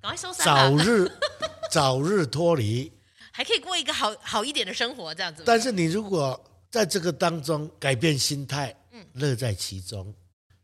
[0.00, 1.10] 赶快收山，早日
[1.70, 2.90] 早日脱离。
[3.32, 5.44] 还可以过一个好好一点的生活，这样子。
[5.46, 6.38] 但是你如果
[6.70, 10.12] 在这个当中改变心态，嗯，乐在其中，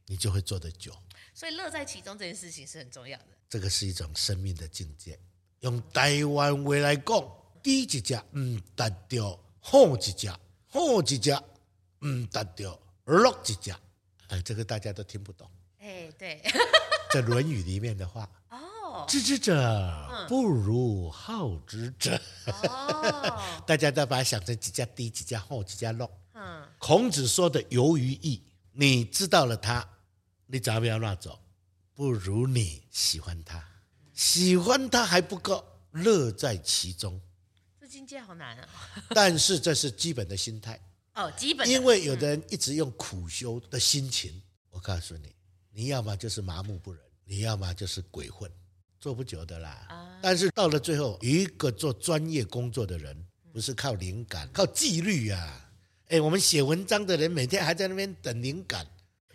[0.07, 0.93] 你就会做得久。
[1.33, 3.27] 所以乐在其中这件事情是很重要的。
[3.49, 5.19] 这个是一种生命的境界。
[5.61, 10.31] 用台湾话来讲，低一只唔达到，后一只，
[10.77, 11.35] 好一只
[12.03, 13.74] 嗯达到，落一只。
[14.29, 15.51] 哎，这个大家都听不懂。
[15.79, 16.43] 哎，对，
[17.11, 18.29] 在《论语》里面的话。
[18.51, 22.20] 哦知之者不如好之者。
[22.47, 26.11] 哦、 大家都把它想成几家低几家厚几家落。
[26.35, 29.87] 嗯，孔子说的游于义，你知道了他，
[30.47, 31.39] 你只要不要乱走，
[31.95, 33.62] 不如你喜欢他，
[34.12, 37.20] 喜欢他还不够，乐在其中。
[37.97, 38.69] 这境界好难啊！
[39.15, 40.79] 但是这是基本的心态
[41.15, 41.67] 哦，基本。
[41.67, 45.35] 因为有的人一直用苦修的心情，我告诉你，
[45.73, 48.51] 你要么就是麻木不仁，你要么就是鬼混。
[49.01, 53.17] 做不久的啦，但是到了最后，一个做专业工作的人，
[53.51, 55.71] 不是靠灵感，靠纪律啊！
[56.09, 58.87] 哎，我们写文章的人每天还在那边等灵感。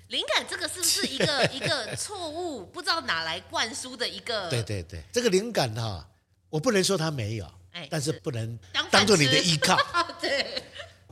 [0.09, 4.47] 灵感这个是不是一个 一个错误，不知道哪来灌输的一个？
[4.51, 6.07] 对对对，这个灵感哈，
[6.49, 7.51] 我不能说他没有，
[7.89, 8.57] 但是不能
[8.89, 9.78] 当做你的依靠。
[10.22, 10.63] 对，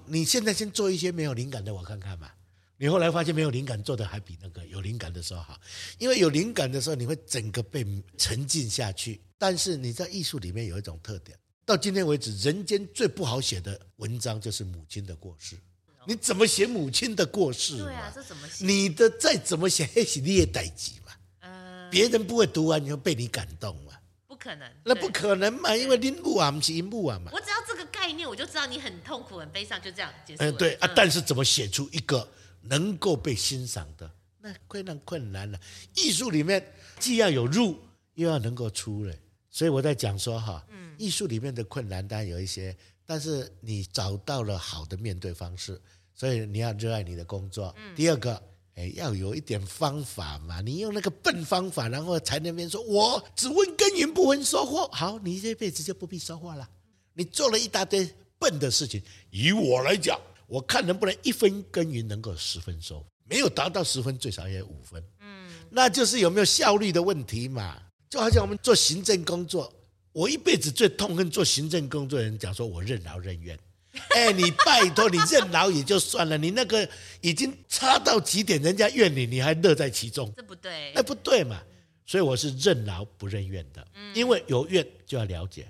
[0.06, 2.36] 你现在先做一些没有灵感的，我看看吧。
[2.78, 5.60] 你后来发现没有灵感做的还比那个有灵感的时候好，
[5.98, 7.86] 因为有灵感的时候你会整个被
[8.18, 9.20] 沉浸下去。
[9.38, 15.58] 但是你在艺术里面有一种特点，到今天为止，人间最不好写的文章就是母亲的过世。
[16.06, 17.78] 你怎么写母亲的过世？
[17.78, 18.66] 对啊，这怎么写？
[18.66, 21.12] 你的再怎么写，那是你的代级嘛。
[21.42, 23.76] 嗯，别人不会读完以后被你感动
[24.40, 27.30] 可能，那不可能嘛，因为林木啊，不是银木啊嘛。
[27.34, 30.44] 我只要这个概念，我就知道你很痛苦、很悲伤，就这样结束。
[30.44, 32.28] 嗯，对啊，但是怎么写出一个？
[32.62, 35.58] 能够被欣赏的，那困难困难了。
[35.96, 37.80] 艺术里面既要有入，
[38.16, 39.18] 又要能够出来。
[39.50, 42.76] 所以我在讲说哈，嗯，艺术里面的困难当然有一些，
[43.06, 45.82] 但是你找到了好的面对方式，
[46.14, 47.74] 所以你要热爱你的工作。
[47.78, 48.44] 嗯，第二个，
[48.80, 50.62] 哎，要有一点方法嘛。
[50.62, 54.88] 你用那个笨方法，然后才能边说我只问耕耘不问收获。
[54.94, 56.68] 好，你这辈子就不必收获了。
[57.14, 59.02] 你做了一大堆笨的事情，
[59.32, 60.18] 以我来讲。
[60.48, 65.04] 我看能不能一分耕耘能够十分收，没有达到十分，最少也有五分。
[65.20, 67.78] 嗯，那就是有没有效率的问题嘛？
[68.10, 69.72] 就好像我们做行政工作，
[70.12, 73.56] 我一辈子最痛恨做行政工作的人讲说我任劳任怨。
[74.16, 76.88] 哎，你拜托你认劳也就算了，你那个
[77.22, 81.62] 已经差到极点，人家怨你，你还乐在其中，这不对，那不对嘛？
[82.06, 83.86] 所以我是认劳不认怨的，
[84.16, 85.68] 因为有怨就要了解，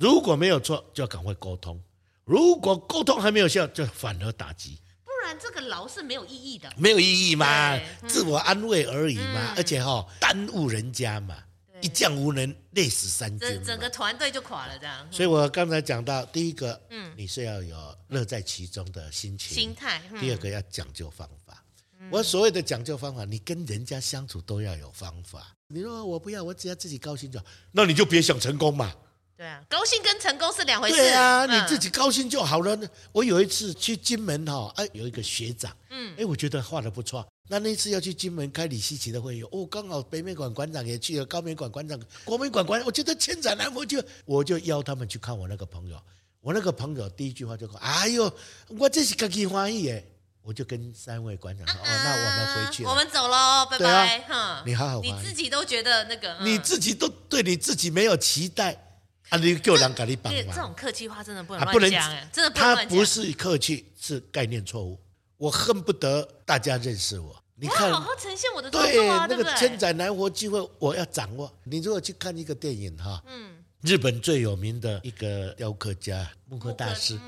[0.00, 1.78] 如果没有错就要赶快沟通。
[2.24, 4.78] 如果沟通还没有效，就反而打击。
[5.04, 6.72] 不然这个劳是没有意义的。
[6.76, 11.36] 没有意义嘛，自我安慰而已嘛，而且哈耽误人家嘛，
[11.82, 13.62] 一将无能，累死三军。
[13.64, 15.06] 整个团队就垮了这样。
[15.12, 17.76] 所以我刚才讲到，第一个，嗯，你是要有
[18.08, 20.00] 乐在其中的心情、心态。
[20.18, 21.62] 第二个要讲究方法。
[22.10, 25.54] 我所谓的讲究方法，你跟人家相处都要有方法。
[25.68, 28.94] 你说我不要，我只要自己高兴就好，那你就别想成功嘛。
[29.42, 30.94] 对啊，高兴跟成功是两回事。
[30.94, 32.78] 对啊，你自己高兴就好了。
[33.10, 37.26] 我有一次去金门哈，哎，有一个学长，嗯，哎，我觉得画得不错。
[37.48, 46.00] 那那次要去金门开李希奇的会议，哦，刚好北美馆馆长也去了，高美馆馆长、国美馆馆，我觉得千载难逢，就我就邀他们去看我那个朋友。
[46.40, 48.32] 我那个朋友第一句话就说：“哎呦，
[48.78, 50.08] 我这是个己欢喜耶。”
[50.42, 58.91] 我就跟三位馆长说：“哦，那我们回去，我们走喽，拜拜。”哈，你好好，你自己都觉得那个，你自己都对你自己没有期待
[59.32, 59.38] 啊！
[59.38, 62.76] 你叫人给你帮忙，这种客气话真的不能乱讲，真的不能。
[62.76, 65.00] 他不是客气，是概念错误。
[65.38, 67.42] 我恨不得大家认识我。
[67.54, 68.94] 你看，好好呈现我的对
[69.28, 71.50] 那个千载难逢机会，我要掌握。
[71.64, 77.18] 你如果去看一个电影哈，嗯，日本最有名的一个雕刻家木刻大师，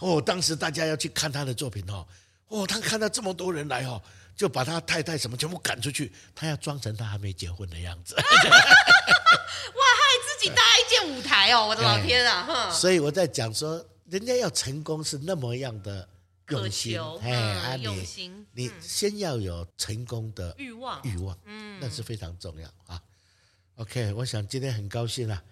[0.00, 2.06] 哦，当时大家要去看他的作品哦。
[2.48, 4.02] 哦，他看到这么多人来哦，
[4.36, 8.14] 就把他太太什么全部赶出去，他要装成他还没结婚的样子。
[10.44, 12.70] 己搭一件舞台哦，我的老天啊！
[12.70, 16.08] 所以我在讲说，人家要成功是那么样的
[16.48, 23.00] 用心，哎，用心，你先要有成功的欲望，欲望，嗯，那是非常重要啊。
[23.76, 25.42] OK，我想今天很高兴啊。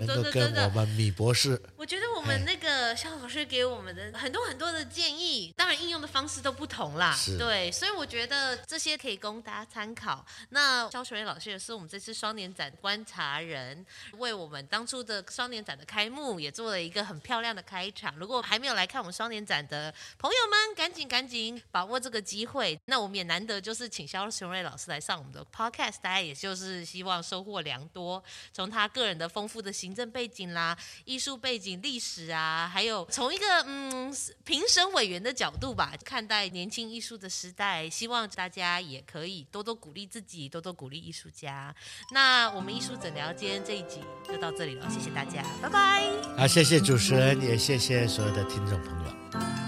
[0.00, 7.16] 能够跟我们米博士，我觉得我们那个肖老师给我们的很多很多的建议，当然应用的方式都不同啦。
[7.38, 10.24] 对，所以我觉得这些可以供大家参考。
[10.48, 13.84] 那肖雄瑞老师也是我们这次双年展观察人，
[14.18, 18.14] 为我们当初的双年展的开幕也做了一个很漂亮的开场。
[18.16, 22.78] 如果还没有来看我们双年展的朋友们，赶紧赶紧把握这个机会。
[22.86, 28.22] 那我们也难得就是请肖雄瑞老师来上我们的 podcast，大家也就是希望收获良多，
[28.52, 29.74] 从他个人的丰富的。
[29.74, 34.14] 行政背景啦，艺术背景、历史啊，还有从一个嗯
[34.44, 41.74] 评审委员的角度吧，看待年轻艺术的时代，希望大家也可以多多鼓励自己，多多鼓励艺术家。
[42.10, 46.10] 那我们艺术诊疗间这一集就到这里了，谢谢大家，拜拜。
[46.36, 49.63] 好，谢谢主持人，也谢谢所有的听众朋友。